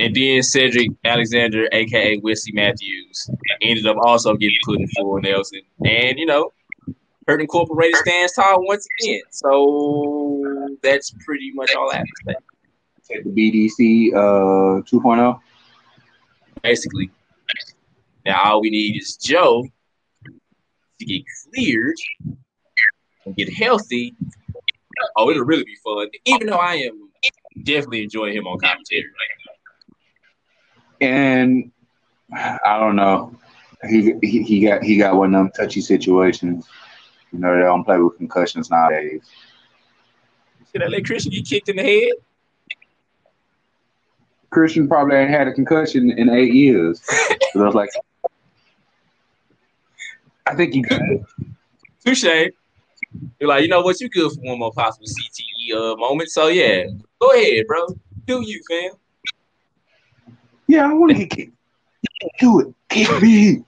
and 0.00 0.14
then 0.16 0.42
Cedric 0.42 0.90
Alexander, 1.04 1.68
aka 1.72 2.18
Wesley 2.18 2.52
Matthews, 2.52 3.30
ended 3.62 3.86
up 3.86 3.96
also 4.02 4.34
getting 4.34 4.58
put 4.64 4.80
in 4.80 4.88
full 4.88 5.20
nelson, 5.20 5.60
and, 5.80 5.88
and 5.88 6.18
you 6.18 6.26
know, 6.26 6.52
Hurt 7.28 7.40
Incorporated 7.40 7.96
stands 7.96 8.32
tall 8.34 8.66
once 8.66 8.86
again. 9.00 9.20
So 9.30 10.76
that's 10.82 11.14
pretty 11.24 11.52
much 11.52 11.74
all 11.74 11.90
I 11.92 11.98
have 11.98 12.04
to 12.04 12.34
say. 13.08 13.14
take 13.16 13.24
the 13.24 13.30
BDC 13.30 14.12
uh 14.12 14.82
2.0. 14.82 15.40
Basically, 16.62 17.10
now 18.26 18.42
all 18.44 18.60
we 18.60 18.70
need 18.70 19.00
is 19.00 19.16
Joe 19.16 19.64
to 20.98 21.04
get 21.04 21.22
cleared 21.44 21.96
and 23.24 23.36
get 23.36 23.52
healthy. 23.52 24.14
Oh, 25.16 25.30
it'll 25.30 25.44
really 25.44 25.64
be 25.64 25.76
fun. 25.84 26.08
Even 26.24 26.46
though 26.48 26.56
I 26.56 26.74
am 26.74 27.10
definitely 27.62 28.02
enjoying 28.02 28.34
him 28.34 28.46
on 28.46 28.58
commentary 28.58 29.04
right 29.04 29.28
now. 31.00 31.06
And 31.06 31.72
I 32.64 32.78
don't 32.78 32.96
know. 32.96 33.36
He, 33.88 34.14
he 34.22 34.42
he 34.42 34.60
got 34.64 34.82
he 34.82 34.96
got 34.96 35.16
one 35.16 35.34
of 35.34 35.40
them 35.40 35.50
touchy 35.56 35.80
situations. 35.80 36.68
You 37.32 37.40
know, 37.40 37.54
they 37.54 37.62
don't 37.62 37.84
play 37.84 37.98
with 37.98 38.16
concussions 38.16 38.70
nowadays. 38.70 39.22
Did 40.72 40.84
I 40.84 40.86
let 40.86 41.04
Christian 41.04 41.32
get 41.32 41.46
kicked 41.46 41.68
in 41.68 41.76
the 41.76 41.82
head? 41.82 42.12
Christian 44.50 44.86
probably 44.86 45.16
ain't 45.16 45.30
had 45.30 45.48
a 45.48 45.52
concussion 45.52 46.10
in 46.12 46.28
eight 46.28 46.52
years. 46.52 47.00
so 47.52 47.62
I 47.62 47.66
was 47.66 47.74
like, 47.74 47.90
I 50.46 50.54
think 50.54 50.74
he 50.74 50.82
good. 50.82 51.24
Touche. 52.04 52.52
You're 53.38 53.48
like, 53.48 53.62
you 53.62 53.68
know 53.68 53.82
what? 53.82 54.00
You 54.00 54.08
good 54.08 54.32
for 54.32 54.40
one 54.40 54.58
more 54.58 54.72
possible 54.72 55.06
CTE 55.06 55.76
uh, 55.76 55.96
moment. 55.96 56.30
So 56.30 56.48
yeah, 56.48 56.84
go 57.20 57.30
ahead, 57.32 57.66
bro. 57.66 57.86
Do 58.26 58.42
you, 58.42 58.60
fam? 58.68 58.92
Yeah, 60.66 60.88
I 60.88 60.92
want 60.92 61.12
to 61.12 61.18
get 61.18 61.30
kicked. 61.30 61.52
Do 62.38 62.60
it. 62.60 62.74
Kick 62.88 63.22
me. 63.22 63.64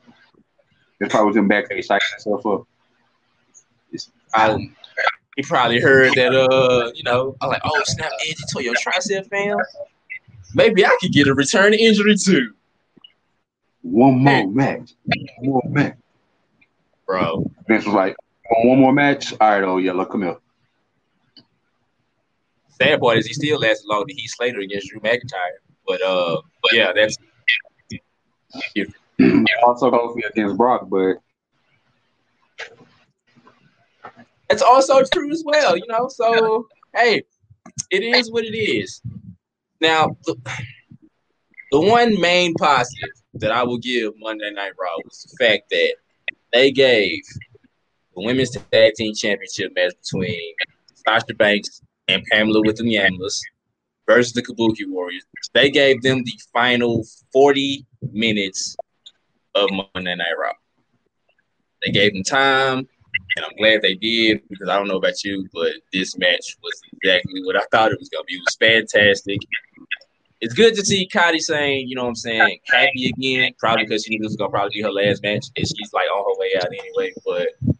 If 1.00 1.14
I 1.14 1.22
was 1.22 1.36
in 1.36 1.48
back, 1.48 1.68
psyching 1.70 2.00
myself 2.12 2.46
up. 2.46 2.66
I, 4.34 4.56
he 5.36 5.42
probably 5.42 5.80
heard 5.80 6.12
that, 6.14 6.34
uh, 6.34 6.90
you 6.94 7.02
know, 7.02 7.36
I'm 7.40 7.48
like, 7.48 7.62
oh, 7.64 7.82
snap, 7.84 8.10
you 8.26 8.34
tore 8.52 8.62
your 8.62 8.74
tricep, 8.74 9.28
fam. 9.28 9.56
Maybe 10.54 10.86
I 10.86 10.96
could 11.00 11.12
get 11.12 11.26
a 11.26 11.34
return 11.34 11.74
injury 11.74 12.16
too. 12.16 12.54
One 13.82 14.18
more 14.18 14.46
match. 14.46 14.94
One 15.04 15.50
more 15.50 15.62
match. 15.66 15.96
Bro. 17.06 17.50
Vince 17.68 17.84
was 17.84 17.94
like, 17.94 18.16
one 18.50 18.78
more 18.78 18.92
match? 18.92 19.32
All 19.32 19.50
right, 19.50 19.62
oh, 19.64 19.78
yellow, 19.78 20.04
come 20.04 20.22
here. 20.22 20.36
Sad 22.70 23.00
part 23.00 23.18
is 23.18 23.26
he 23.26 23.34
still 23.34 23.60
lasted 23.60 23.86
longer 23.86 24.06
than 24.08 24.16
Heath 24.16 24.32
Slater 24.36 24.60
against 24.60 24.88
Drew 24.88 25.00
McIntyre. 25.00 25.60
But 25.86 26.02
uh, 26.02 26.40
but 26.62 26.72
yeah, 26.72 26.92
that's 26.92 27.16
also 29.64 29.90
Kofi 29.90 30.28
against 30.28 30.56
Brock, 30.56 30.88
but 30.88 31.16
it's 34.50 34.62
also 34.62 35.02
true 35.12 35.30
as 35.30 35.42
well, 35.46 35.76
you 35.76 35.86
know. 35.88 36.08
So 36.08 36.66
hey, 36.94 37.22
it 37.90 38.02
is 38.02 38.30
what 38.30 38.44
it 38.44 38.56
is. 38.56 39.00
Now, 39.80 40.16
the, 40.24 40.36
the 41.70 41.80
one 41.80 42.20
main 42.20 42.54
positive 42.54 43.10
that 43.34 43.52
I 43.52 43.62
will 43.62 43.78
give 43.78 44.14
Monday 44.18 44.50
Night 44.50 44.72
Raw 44.80 44.96
was 45.04 45.22
the 45.30 45.44
fact 45.44 45.70
that 45.70 45.94
they 46.52 46.70
gave 46.70 47.20
the 48.14 48.24
women's 48.24 48.50
tag 48.50 48.94
team 48.94 49.14
championship 49.14 49.72
match 49.74 49.92
between 50.02 50.54
Sasha 50.94 51.34
Banks 51.34 51.82
and 52.08 52.22
Pamela 52.30 52.60
with 52.64 52.76
the 52.76 52.84
Yamas 52.84 53.40
versus 54.06 54.32
the 54.32 54.42
Kabuki 54.42 54.88
Warriors. 54.88 55.24
They 55.52 55.70
gave 55.70 56.02
them 56.02 56.22
the 56.24 56.38
final 56.52 57.04
40 57.32 57.86
minutes 58.12 58.76
of 59.54 59.70
Monday 59.70 60.14
Night 60.14 60.34
Raw. 60.38 60.52
They 61.84 61.92
gave 61.92 62.12
them 62.12 62.22
time, 62.22 62.78
and 63.36 63.44
I'm 63.44 63.56
glad 63.58 63.82
they 63.82 63.94
did 63.94 64.40
because 64.48 64.68
I 64.68 64.76
don't 64.76 64.88
know 64.88 64.96
about 64.96 65.22
you, 65.24 65.46
but 65.52 65.72
this 65.92 66.16
match 66.18 66.56
was 66.62 66.80
exactly 66.92 67.42
what 67.44 67.56
I 67.56 67.64
thought 67.70 67.92
it 67.92 67.98
was 67.98 68.08
going 68.08 68.22
to 68.22 68.26
be. 68.26 68.34
It 68.34 68.42
was 68.44 68.56
fantastic. 68.56 69.40
It's 70.40 70.54
good 70.54 70.74
to 70.74 70.84
see 70.84 71.08
Kairi 71.08 71.40
Sane, 71.40 71.88
you 71.88 71.94
know 71.96 72.02
what 72.02 72.08
I'm 72.08 72.14
saying, 72.16 72.58
happy 72.66 73.12
again, 73.16 73.52
probably 73.58 73.84
because 73.84 74.04
she 74.04 74.10
knew 74.10 74.22
this 74.22 74.30
was 74.30 74.36
going 74.36 74.50
to 74.50 74.52
probably 74.52 74.74
be 74.74 74.82
her 74.82 74.92
last 74.92 75.22
match, 75.22 75.46
and 75.56 75.66
she's 75.66 75.92
like 75.92 76.06
on 76.14 76.24
her 76.24 76.38
way 76.38 76.52
out 76.56 76.66
anyway. 76.66 77.14
But, 77.24 77.76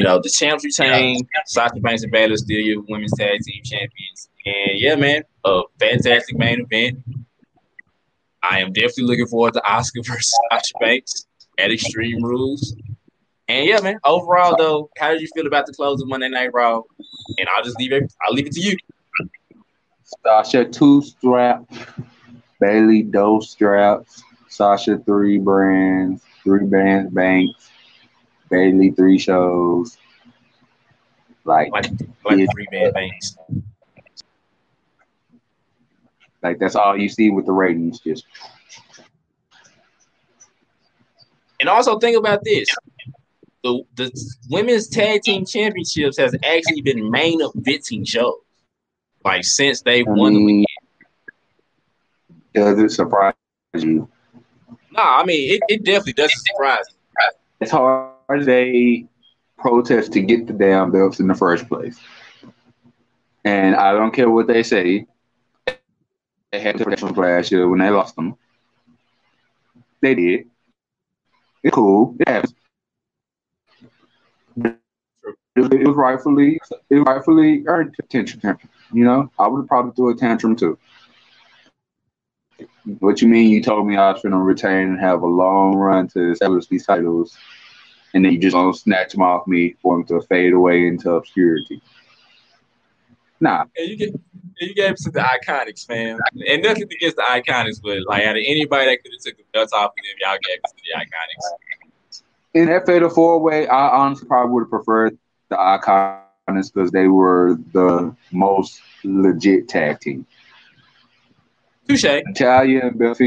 you 0.00 0.04
know, 0.04 0.18
the 0.18 0.30
champs 0.30 0.64
retain. 0.64 1.18
Sasha 1.44 1.78
Banks 1.78 2.02
and 2.02 2.10
Bayley 2.10 2.34
still 2.38 2.58
your 2.58 2.80
women's 2.88 3.12
tag 3.18 3.38
team 3.42 3.62
champions. 3.62 4.30
And 4.46 4.80
yeah, 4.80 4.96
man, 4.96 5.24
a 5.44 5.60
fantastic 5.78 6.38
main 6.38 6.66
event. 6.70 7.00
I 8.42 8.60
am 8.60 8.72
definitely 8.72 9.04
looking 9.04 9.26
forward 9.26 9.52
to 9.52 9.60
Asuka 9.60 10.02
versus 10.06 10.32
Sasha 10.50 10.72
Banks 10.80 11.26
at 11.58 11.70
Extreme 11.70 12.24
Rules. 12.24 12.74
And 13.46 13.66
yeah, 13.66 13.80
man. 13.82 13.98
Overall, 14.02 14.56
though, 14.56 14.88
how 14.96 15.10
did 15.10 15.20
you 15.20 15.28
feel 15.34 15.46
about 15.46 15.66
the 15.66 15.74
close 15.74 16.00
of 16.00 16.08
Monday 16.08 16.30
Night 16.30 16.48
Raw? 16.54 16.80
And 17.38 17.46
I'll 17.54 17.62
just 17.62 17.78
leave 17.78 17.92
it. 17.92 18.10
I'll 18.26 18.32
leave 18.32 18.46
it 18.46 18.52
to 18.52 18.60
you. 18.62 18.76
Sasha 20.24 20.64
two 20.64 21.02
strap, 21.02 21.70
Bayley 22.58 23.02
dose 23.02 23.50
straps, 23.50 24.22
Sasha 24.48 24.96
three 24.96 25.36
brands, 25.36 26.22
three 26.42 26.64
bands 26.64 27.12
banks, 27.12 27.68
Bayley 28.50 28.90
three 28.90 29.18
shows. 29.18 29.96
Like, 31.44 31.72
like, 31.72 31.86
like 32.24 32.36
three 32.52 32.66
band 32.70 32.94
banks. 32.94 33.36
Like 36.42 36.58
that's 36.58 36.74
all 36.74 36.96
you 36.96 37.08
see 37.08 37.30
with 37.30 37.46
the 37.46 37.52
ratings, 37.52 38.00
just. 38.00 38.24
And 41.60 41.68
also 41.68 41.98
think 41.98 42.16
about 42.16 42.40
this: 42.44 42.68
the 43.62 43.82
the 43.96 44.10
women's 44.50 44.88
tag 44.88 45.22
team 45.22 45.44
championships 45.44 46.18
has 46.18 46.34
actually 46.44 46.82
been 46.82 47.10
main 47.10 47.40
eventing 47.40 48.06
shows, 48.06 48.40
like 49.24 49.44
since 49.44 49.82
they 49.82 50.04
I 50.06 50.10
won 50.10 50.34
mean, 50.34 50.46
the 50.46 50.66
Does 52.54 52.78
it 52.78 52.90
surprise 52.90 53.34
you? 53.74 54.08
Nah, 54.92 55.20
I 55.20 55.24
mean 55.24 55.54
it, 55.54 55.62
it 55.68 55.84
definitely 55.84 56.14
doesn't 56.14 56.46
surprise 56.46 56.84
me. 56.90 56.96
It's 57.60 57.70
hard 57.70 58.09
they 58.38 59.04
protest 59.56 60.12
to 60.12 60.20
get 60.20 60.46
the 60.46 60.52
damn 60.52 60.90
belts 60.90 61.18
in 61.18 61.26
the 61.26 61.34
first 61.34 61.68
place. 61.68 61.98
And 63.44 63.74
I 63.74 63.92
don't 63.92 64.12
care 64.12 64.28
what 64.30 64.46
they 64.46 64.62
say 64.62 65.06
they 65.66 66.60
had 66.60 66.76
protections 66.76 67.16
last 67.16 67.50
year 67.50 67.68
when 67.68 67.78
they 67.80 67.90
lost 67.90 68.14
them. 68.16 68.36
They 70.00 70.14
did. 70.14 70.48
It's 71.62 71.74
cool. 71.74 72.16
It 72.18 72.28
happens. 72.28 72.54
It 75.56 75.86
was 75.86 75.96
rightfully, 75.96 76.58
it 76.90 76.96
rightfully 76.96 77.64
earned 77.66 77.94
attention. 77.98 78.40
You 78.92 79.04
know, 79.04 79.30
I 79.38 79.46
would 79.46 79.66
probably 79.66 79.92
threw 79.92 80.10
a 80.10 80.14
tantrum 80.16 80.56
too. 80.56 80.78
What 82.98 83.20
you 83.20 83.28
mean? 83.28 83.50
You 83.50 83.62
told 83.62 83.86
me 83.86 83.96
I 83.96 84.12
was 84.12 84.22
going 84.22 84.32
to 84.32 84.38
retain 84.38 84.88
and 84.88 85.00
have 85.00 85.22
a 85.22 85.26
long 85.26 85.76
run 85.76 86.08
to 86.08 86.32
establish 86.32 86.66
these 86.66 86.86
titles, 86.86 87.36
and 88.14 88.24
then 88.24 88.32
you 88.32 88.38
just 88.38 88.54
don't 88.54 88.74
snatch 88.74 89.12
them 89.12 89.22
off 89.22 89.46
me 89.46 89.74
for 89.82 89.96
them 89.96 90.06
to 90.06 90.20
fade 90.26 90.52
away 90.52 90.86
into 90.86 91.10
obscurity. 91.10 91.80
Nah. 93.40 93.64
And 93.76 93.88
you 93.88 93.96
get 93.96 94.20
you 94.60 94.74
gave 94.74 94.96
to 94.96 95.10
the 95.10 95.20
iconics, 95.20 95.88
man. 95.88 96.18
And 96.46 96.62
nothing 96.62 96.82
against 96.82 97.16
the 97.16 97.22
iconics, 97.22 97.80
but 97.82 98.00
like 98.06 98.24
out 98.24 98.36
of 98.36 98.42
anybody 98.44 98.86
that 98.86 99.02
could 99.02 99.12
have 99.12 99.22
took 99.22 99.36
the 99.38 99.44
belts 99.52 99.72
off 99.72 99.90
of 99.90 99.96
them, 99.96 100.16
y'all 100.20 100.38
gave 100.46 100.58
it 100.58 100.68
to 100.68 100.74
the 100.76 101.00
iconics. 101.00 102.22
In 102.52 102.66
that 102.66 102.84
fatal 102.84 103.08
four 103.08 103.40
way, 103.40 103.66
I 103.68 103.88
honestly 103.88 104.28
probably 104.28 104.52
would 104.52 104.64
have 104.64 104.70
preferred 104.70 105.18
the 105.48 105.56
iconics 105.56 106.72
because 106.74 106.90
they 106.90 107.08
were 107.08 107.58
the 107.72 108.14
most 108.32 108.82
legit 109.04 109.68
tag 109.68 110.00
team. 110.00 110.26
Touche. 111.88 112.04
Natalya 112.04 112.88
and 112.88 112.98
Beth 112.98 113.20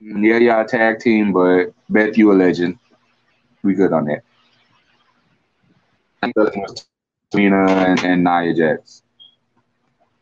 yeah, 0.00 0.38
y'all 0.38 0.64
tag 0.64 1.00
team, 1.00 1.32
but 1.32 1.72
Beth, 1.88 2.16
you 2.16 2.32
a 2.32 2.34
legend. 2.34 2.78
We 3.66 3.74
good 3.74 3.92
on 3.92 4.04
that. 4.04 4.22
Tina 7.32 7.66
and, 7.66 7.98
and 8.04 8.22
Nia 8.22 8.54
Jax. 8.54 9.02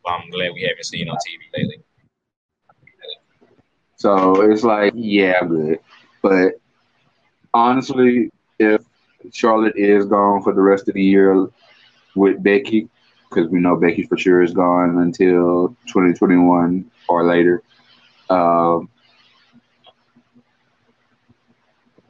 Well, 0.03 0.15
I'm 0.15 0.31
glad 0.31 0.51
we 0.55 0.63
haven't 0.63 0.85
seen 0.85 1.07
on 1.07 1.15
TV 1.17 1.55
lately. 1.55 1.83
So 3.97 4.41
it's 4.49 4.63
like, 4.63 4.93
yeah, 4.95 5.43
good. 5.43 5.79
But 6.23 6.53
honestly, 7.53 8.31
if 8.57 8.81
Charlotte 9.31 9.75
is 9.75 10.07
gone 10.07 10.41
for 10.41 10.51
the 10.51 10.61
rest 10.61 10.87
of 10.87 10.95
the 10.95 11.03
year 11.03 11.47
with 12.15 12.41
Becky, 12.41 12.89
because 13.29 13.47
we 13.51 13.59
know 13.59 13.75
Becky 13.75 14.03
for 14.03 14.17
sure 14.17 14.41
is 14.41 14.53
gone 14.53 14.97
until 14.97 15.69
2021 15.85 16.89
or 17.07 17.23
later. 17.25 17.61
Um, 18.31 18.89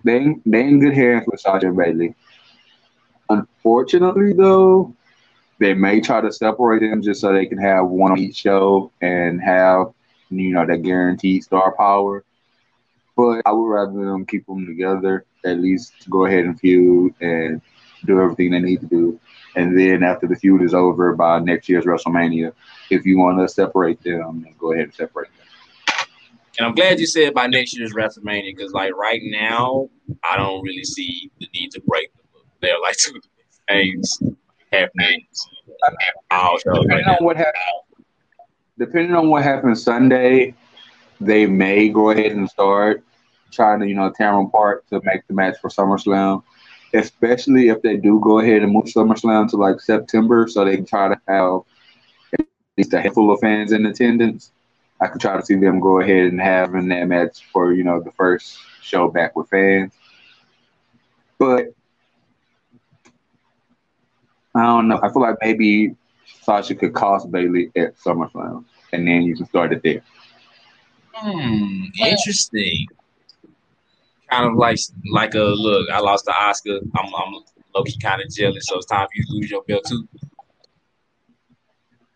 they 0.05 0.35
they 0.45 0.61
in 0.61 0.79
good 0.79 0.93
hands 0.93 1.25
with 1.27 1.41
Sasha 1.41 1.71
Bayley. 1.71 2.15
Unfortunately, 3.29 4.33
though, 4.33 4.93
they 5.59 5.73
may 5.73 5.99
try 6.01 6.21
to 6.21 6.31
separate 6.31 6.81
them 6.81 7.01
just 7.01 7.21
so 7.21 7.33
they 7.33 7.45
can 7.47 7.57
have 7.57 7.87
one 7.87 8.11
on 8.11 8.19
each 8.19 8.35
show 8.37 8.91
and 9.01 9.41
have 9.41 9.87
you 10.29 10.53
know 10.53 10.65
that 10.65 10.83
guaranteed 10.83 11.43
star 11.43 11.75
power. 11.75 12.23
But 13.17 13.41
I 13.45 13.51
would 13.51 13.67
rather 13.67 13.93
them 14.05 14.25
keep 14.25 14.45
them 14.45 14.65
together, 14.65 15.25
at 15.45 15.59
least 15.59 15.93
go 16.09 16.25
ahead 16.25 16.45
and 16.45 16.59
feud 16.59 17.13
and 17.21 17.61
do 18.05 18.21
everything 18.21 18.51
they 18.51 18.59
need 18.59 18.81
to 18.81 18.87
do. 18.87 19.19
And 19.55 19.77
then 19.77 20.03
after 20.03 20.27
the 20.27 20.35
feud 20.35 20.61
is 20.61 20.73
over 20.73 21.13
by 21.13 21.39
next 21.39 21.69
year's 21.69 21.85
WrestleMania, 21.85 22.51
if 22.89 23.05
you 23.05 23.17
want 23.17 23.39
to 23.39 23.47
separate 23.47 24.03
them, 24.03 24.41
then 24.43 24.53
go 24.59 24.73
ahead 24.73 24.85
and 24.85 24.93
separate 24.93 25.29
them. 25.37 25.44
And 26.57 26.65
I'm 26.67 26.73
glad 26.73 26.99
you 26.99 27.05
said 27.05 27.33
by 27.33 27.47
next 27.47 27.77
year's 27.77 27.93
WrestleMania 27.93 28.55
because, 28.55 28.71
like, 28.71 28.95
right 28.95 29.21
now, 29.23 29.89
I 30.23 30.37
don't 30.37 30.61
really 30.63 30.85
see 30.85 31.29
the 31.39 31.47
need 31.53 31.71
to 31.71 31.81
break 31.81 32.13
them. 32.13 32.43
They're 32.61 32.79
like 32.81 32.95
two 32.95 33.19
things 33.67 34.21
happening. 34.71 35.25
Depending 36.31 37.07
on 37.07 37.23
what 37.25 37.35
happens, 37.35 38.05
depending 38.77 39.15
on 39.15 39.29
what 39.29 39.43
happens 39.43 39.83
Sunday, 39.83 40.53
they 41.19 41.45
may 41.45 41.89
go 41.89 42.11
ahead 42.11 42.31
and 42.31 42.49
start 42.49 43.03
trying 43.51 43.79
to, 43.81 43.87
you 43.87 43.95
know, 43.95 44.11
tear 44.11 44.31
them 44.31 44.45
apart 44.45 44.87
to 44.89 45.01
make 45.03 45.27
the 45.27 45.33
match 45.33 45.55
for 45.61 45.69
SummerSlam. 45.69 46.43
Especially 46.93 47.67
if 47.67 47.81
they 47.81 47.97
do 47.97 48.21
go 48.21 48.39
ahead 48.39 48.63
and 48.63 48.71
move 48.71 48.85
SummerSlam 48.85 49.49
to 49.49 49.57
like 49.57 49.81
September, 49.81 50.47
so 50.47 50.63
they 50.63 50.77
can 50.77 50.85
try 50.85 51.09
to 51.09 51.19
have 51.27 51.61
at 52.39 52.47
least 52.77 52.93
a 52.93 53.01
handful 53.01 53.31
of 53.33 53.41
fans 53.41 53.73
in 53.73 53.85
attendance, 53.85 54.51
I 54.99 55.07
could 55.07 55.21
try 55.21 55.35
to 55.37 55.45
see 55.45 55.55
them 55.55 55.79
go 55.79 55.99
ahead 55.99 56.31
and 56.31 56.39
having 56.39 56.87
that 56.89 57.07
match 57.07 57.45
for 57.51 57.73
you 57.73 57.83
know 57.83 57.99
the 58.01 58.11
first 58.11 58.57
show 58.81 59.07
back 59.09 59.35
with 59.35 59.49
fans. 59.49 59.93
But 61.37 61.73
I 64.55 64.65
don't 64.65 64.87
know. 64.87 64.99
I 65.03 65.09
feel 65.09 65.21
like 65.21 65.35
maybe 65.41 65.95
Sasha 66.41 66.75
could 66.75 66.93
cost 66.93 67.29
Bayley 67.29 67.71
at 67.75 67.97
SummerSlam, 67.97 68.63
and 68.93 69.07
then 69.07 69.23
you 69.23 69.35
can 69.35 69.45
start 69.47 69.73
it 69.73 69.83
there. 69.83 70.01
Hmm, 71.13 71.85
interesting. 71.99 72.87
Kind 74.29 74.45
of 74.45 74.55
like 74.55 74.79
like 75.11 75.33
a 75.35 75.39
look. 75.39 75.89
I 75.89 75.99
lost 75.99 76.25
the 76.25 76.31
Asuka. 76.31 76.79
I'm 76.97 77.13
I'm 77.13 77.43
low 77.73 77.83
key 77.83 77.99
kind 77.99 78.21
of 78.21 78.29
jealous. 78.29 78.65
So 78.67 78.77
it's 78.77 78.85
time 78.85 79.07
for 79.07 79.11
you 79.15 79.25
to 79.25 79.31
lose 79.33 79.51
your 79.51 79.63
belt 79.63 79.85
too. 79.87 80.07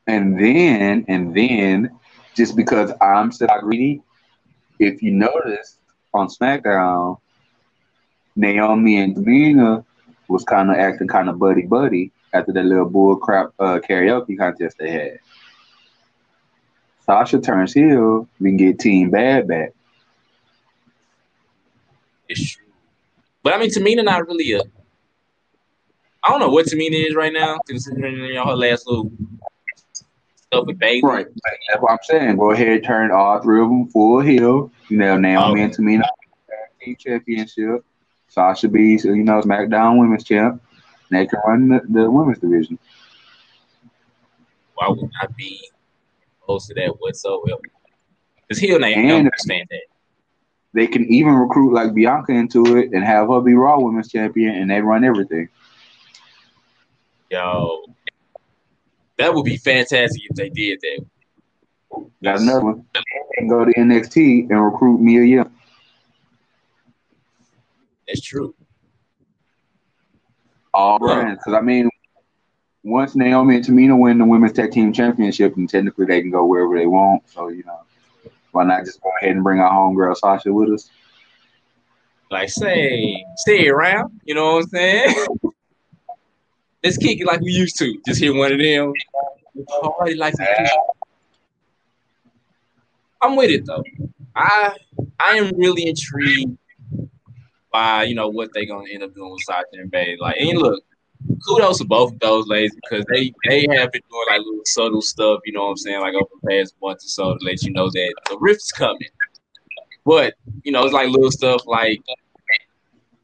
And 0.08 0.40
then 0.40 1.06
and 1.08 1.36
then, 1.36 2.00
just 2.36 2.56
because 2.56 2.92
I'm 3.02 3.32
still 3.32 3.50
greedy, 3.62 4.02
if 4.80 5.02
you 5.04 5.12
notice 5.12 5.78
on 6.14 6.28
SmackDown, 6.28 7.20
Naomi 8.36 8.98
and 8.98 9.16
Tamina 9.16 9.84
was 10.28 10.44
kind 10.44 10.70
of 10.70 10.78
acting 10.78 11.08
kind 11.08 11.30
of 11.30 11.40
buddy 11.40 11.64
buddy 11.64 12.12
after 12.34 12.54
that 12.54 12.66
little 12.66 12.86
bull 12.86 13.16
crap 13.18 13.50
uh, 13.60 13.80
karaoke 13.80 14.38
contest 14.38 14.78
they 14.78 14.92
had. 14.92 15.20
Sasha 17.06 17.40
turns 17.40 17.74
heel, 17.74 18.28
we 18.40 18.50
can 18.52 18.58
get 18.58 18.80
Team 18.80 19.10
Bad 19.10 19.48
back. 19.48 19.74
It's 22.28 22.52
true. 22.52 22.66
But 23.42 23.54
I 23.54 23.58
mean, 23.58 23.72
Tamina 23.72 24.04
not 24.04 24.28
really 24.28 24.54
a. 24.54 24.62
I 26.24 26.30
don't 26.30 26.40
know 26.40 26.50
what 26.50 26.68
Tamina 26.68 27.08
is 27.08 27.16
right 27.16 27.34
now, 27.34 27.58
considering 27.68 28.18
you 28.18 28.36
know, 28.36 28.46
her 28.46 28.56
last 28.56 28.86
little 28.86 29.12
stuff 30.52 30.66
with 30.66 30.80
Bayley. 30.80 31.02
Right. 31.04 31.28
That's 31.68 31.82
what 31.82 31.92
I'm 31.92 31.98
saying. 32.04 32.38
Go 32.38 32.52
ahead, 32.52 32.84
turn 32.84 33.12
all 33.12 33.40
three 33.42 33.62
of 33.62 33.70
them 33.70 33.88
full 33.88 34.20
heel. 34.22 34.72
You 34.90 34.98
know, 34.98 35.18
Naomi 35.18 35.62
oh. 35.62 35.64
and 35.64 35.74
Tamina 35.74 36.04
team 36.82 36.96
championship. 36.98 37.86
Sasha 38.28 38.68
B, 38.68 39.00
you 39.04 39.24
know, 39.24 39.42
SmackDown 39.42 40.00
Women's 40.00 40.24
Champ. 40.24 40.62
They 41.10 41.26
can 41.26 41.40
run 41.46 41.68
the, 41.70 41.82
the 41.90 42.12
women's 42.12 42.38
division. 42.38 42.78
Why 44.76 44.90
would 44.90 45.12
I 45.22 45.28
be 45.36 45.70
close 46.42 46.68
to 46.68 46.76
that 46.76 47.00
whatsoever? 47.00 47.60
Because 48.48 48.62
heel 48.62 48.80
name, 48.80 49.08
don't 49.08 49.26
understand 49.26 49.68
that. 49.72 49.82
They 50.74 50.86
can 50.86 51.06
even 51.12 51.34
recruit 51.34 51.74
like 51.74 51.96
Bianca 51.96 52.32
into 52.32 52.78
it 52.78 52.92
and 52.94 53.04
have 53.04 53.30
her 53.30 53.42
be 53.42 53.56
Raw 53.56 53.80
Women's 53.80 54.10
Champion, 54.10 54.54
and 54.56 54.70
they 54.70 54.82
run 54.82 55.04
everything. 55.04 55.50
Yo, 57.32 57.86
that 59.20 59.34
would 59.34 59.46
be 59.46 59.58
fantastic 59.58 60.22
if 60.30 60.36
they 60.36 60.50
did 60.50 60.80
that. 60.82 61.06
Got 62.24 62.40
another 62.40 62.66
one. 62.66 62.86
And 63.38 63.50
go 63.50 63.66
to 63.66 63.72
NXT 63.74 64.50
and 64.50 64.66
recruit 64.66 65.00
Mia 65.00 65.24
Yim. 65.24 65.52
That's 68.08 68.22
true. 68.22 68.56
All 70.74 70.98
right, 71.00 71.32
because 71.32 71.54
I 71.54 71.62
mean, 71.62 71.90
once 72.84 73.16
Naomi 73.16 73.58
and 73.58 73.66
Tamina 73.66 74.00
win 74.00 74.18
the 74.18 74.26
women's 74.26 74.54
tag 74.54 74.72
team 74.72 74.94
championship, 74.94 75.58
and 75.58 75.70
technically 75.70 76.06
they 76.06 76.22
can 76.22 76.32
go 76.32 76.46
wherever 76.46 76.78
they 76.78 76.86
want. 76.86 77.24
So 77.30 77.50
you 77.50 77.64
know, 77.66 77.82
why 78.52 78.64
not 78.64 78.86
just 78.86 79.02
go 79.02 79.12
ahead 79.22 79.36
and 79.36 79.44
bring 79.44 79.60
our 79.60 79.72
homegirl 79.72 80.16
Sasha 80.16 80.54
with 80.54 80.72
us? 80.72 80.90
Like, 82.32 82.50
say, 82.50 83.26
stay 83.38 83.68
around. 83.68 84.22
You 84.24 84.36
know 84.36 84.54
what 84.54 84.64
I'm 84.64 84.70
saying? 84.70 85.26
Let's 86.84 86.98
kick 86.98 87.20
it 87.20 87.26
like 87.26 87.42
we 87.42 87.52
used 87.52 87.78
to. 87.80 88.00
Just 88.08 88.22
hit 88.22 88.34
one 88.34 88.52
of 88.52 88.60
them. 88.60 88.94
Already 89.70 90.16
like 90.16 90.34
I'm 93.22 93.36
with 93.36 93.50
it 93.50 93.66
though. 93.66 93.84
I 94.36 94.76
I 95.20 95.36
am 95.36 95.52
really 95.58 95.88
intrigued 95.88 96.58
by 97.72 98.04
you 98.04 98.16
know 98.16 98.30
what 98.30 98.50
they're 98.54 98.66
gonna 98.66 98.90
end 98.92 99.04
up 99.04 99.14
doing 99.14 99.32
with 99.32 99.42
Sasha 99.42 99.66
and 99.74 99.92
Bay. 99.92 100.16
Like, 100.20 100.38
and 100.40 100.58
look, 100.58 100.84
kudos 101.46 101.80
to 101.80 101.86
both 101.86 102.14
of 102.14 102.20
those 102.20 102.48
ladies 102.48 102.76
because 102.76 103.06
they 103.12 103.34
they 103.48 103.68
have 103.76 103.92
been 103.92 104.02
doing 104.10 104.26
like 104.30 104.40
little 104.40 104.62
subtle 104.66 105.02
stuff. 105.02 105.42
You 105.46 105.54
know 105.54 105.66
what 105.66 105.72
I'm 105.72 105.78
saying? 105.78 106.00
Like 106.00 106.16
over 106.16 106.30
the 106.42 106.48
past 106.50 106.76
month 106.82 107.00
or 107.00 107.08
so 107.08 107.38
to 107.38 107.46
let 107.46 107.62
you 107.64 107.72
know 107.72 107.90
that 107.90 108.14
the 108.30 108.38
rift's 108.40 108.72
coming. 108.72 109.10
But 110.06 110.36
you 110.64 110.72
know, 110.72 110.84
it's 110.84 110.94
like 110.94 111.10
little 111.10 111.32
stuff 111.32 111.62
like 111.66 112.02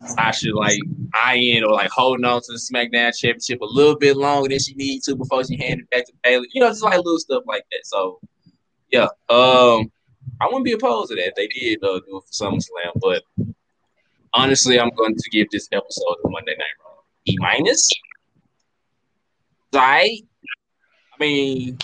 Sasha 0.07 0.53
like 0.53 0.79
eye 1.13 1.35
in 1.35 1.63
or 1.63 1.71
like 1.71 1.89
holding 1.89 2.25
on 2.25 2.41
to 2.41 2.51
the 2.51 2.59
SmackDown 2.59 3.15
Championship 3.17 3.61
a 3.61 3.65
little 3.65 3.97
bit 3.97 4.17
longer 4.17 4.49
than 4.49 4.59
she 4.59 4.73
needs 4.75 5.05
to 5.05 5.15
before 5.15 5.43
she 5.43 5.57
handed 5.57 5.81
it 5.81 5.89
back 5.89 6.05
to 6.05 6.13
Bayley. 6.23 6.47
You 6.53 6.61
know, 6.61 6.69
just 6.69 6.83
like 6.83 6.97
little 6.97 7.19
stuff 7.19 7.43
like 7.47 7.63
that. 7.71 7.81
So 7.85 8.19
yeah, 8.91 9.07
um, 9.29 9.91
I 10.41 10.45
wouldn't 10.45 10.65
be 10.65 10.73
opposed 10.73 11.09
to 11.09 11.15
that. 11.15 11.33
They 11.35 11.47
did 11.47 11.83
uh, 11.83 11.99
do 12.07 12.17
it 12.17 12.23
for 12.23 12.45
SummerSlam, 12.45 12.99
but 13.01 13.23
honestly, 14.33 14.79
I'm 14.79 14.91
going 14.95 15.15
to 15.15 15.29
give 15.31 15.47
this 15.51 15.67
episode 15.71 16.17
of 16.23 16.31
Monday 16.31 16.55
Night 16.57 16.65
Raw 16.83 17.01
E 17.27 17.35
minus. 17.39 17.89
Right? 19.73 20.21
I 21.13 21.23
mean, 21.23 21.77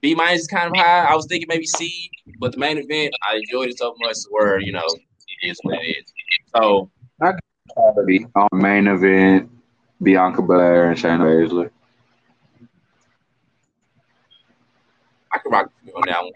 B 0.00 0.14
minus 0.14 0.42
is 0.42 0.46
kind 0.46 0.70
of 0.70 0.76
high. 0.76 1.04
I 1.04 1.14
was 1.14 1.26
thinking 1.26 1.48
maybe 1.48 1.66
C, 1.66 2.10
but 2.38 2.52
the 2.52 2.58
main 2.58 2.78
event, 2.78 3.14
I 3.28 3.36
enjoyed 3.36 3.68
it 3.68 3.78
so 3.78 3.94
much 4.00 4.16
where 4.30 4.60
you 4.60 4.72
know 4.72 4.86
it 4.86 5.48
is 5.48 5.58
what 5.62 5.78
it 5.82 5.86
is. 5.86 6.12
So 6.54 6.90
I 7.20 7.32
be 8.06 8.26
on 8.34 8.48
main 8.52 8.86
event, 8.86 9.50
Bianca 10.02 10.42
Belair 10.42 10.90
and 10.90 10.98
Shayna 10.98 11.20
Baszler. 11.20 11.70
I 15.32 15.38
can 15.38 15.52
rock 15.52 15.70
on 15.94 16.02
that 16.06 16.22
one. 16.22 16.32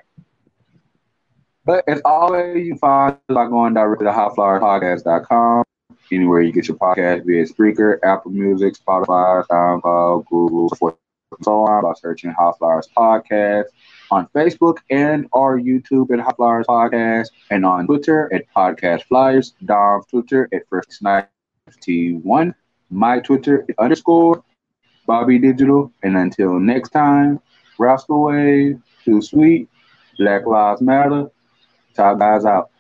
But 1.64 1.85
as 1.88 2.03
always, 2.05 2.66
you 2.66 2.77
find 2.77 3.16
by 3.29 3.46
going 3.46 3.75
directly 3.75 4.07
to 4.07 4.12
highflyerspodcast.com. 4.12 5.64
Anywhere 6.11 6.42
you 6.42 6.53
get 6.53 6.68
your 6.68 6.77
podcast, 6.77 7.25
be 7.25 7.40
it 7.40 7.48
Spreaker, 7.48 7.98
Apple 8.03 8.33
Music, 8.33 8.75
Spotify, 8.75 9.46
SoundCloud, 9.46 10.27
Google, 10.29 10.68
and 10.83 11.44
so 11.44 11.62
on 11.62 11.85
by 11.85 11.94
searching 11.94 12.33
High 12.33 12.53
Flyers 12.59 12.88
Podcast 12.94 13.64
on 14.12 14.29
Facebook 14.35 14.77
and 14.90 15.27
our 15.33 15.59
YouTube 15.59 16.12
at 16.12 16.20
High 16.20 16.33
Flyers 16.37 16.66
Podcast 16.66 17.29
and 17.51 17.64
on 17.64 17.87
Twitter 17.87 18.31
at 18.33 18.44
Podcast 18.55 19.05
Flyers, 19.05 19.55
Dom's 19.64 20.05
Twitter 20.07 20.51
at 20.53 20.68
First 20.68 21.03
Night 21.03 21.29
T1, 21.81 22.55
my 22.90 23.20
Twitter 23.20 23.66
underscore 23.79 24.44
Bobby 25.07 25.38
Digital. 25.38 25.90
And 26.03 26.16
until 26.18 26.61
next 26.61 26.90
time, 26.90 27.40
Rascal 27.79 28.22
Wave, 28.25 28.83
Too 29.03 29.22
Sweet, 29.22 29.70
Black 30.18 30.46
Lives 30.46 30.83
Matter. 30.83 31.31
Top 31.94 32.18
guys 32.18 32.44
out. 32.44 32.70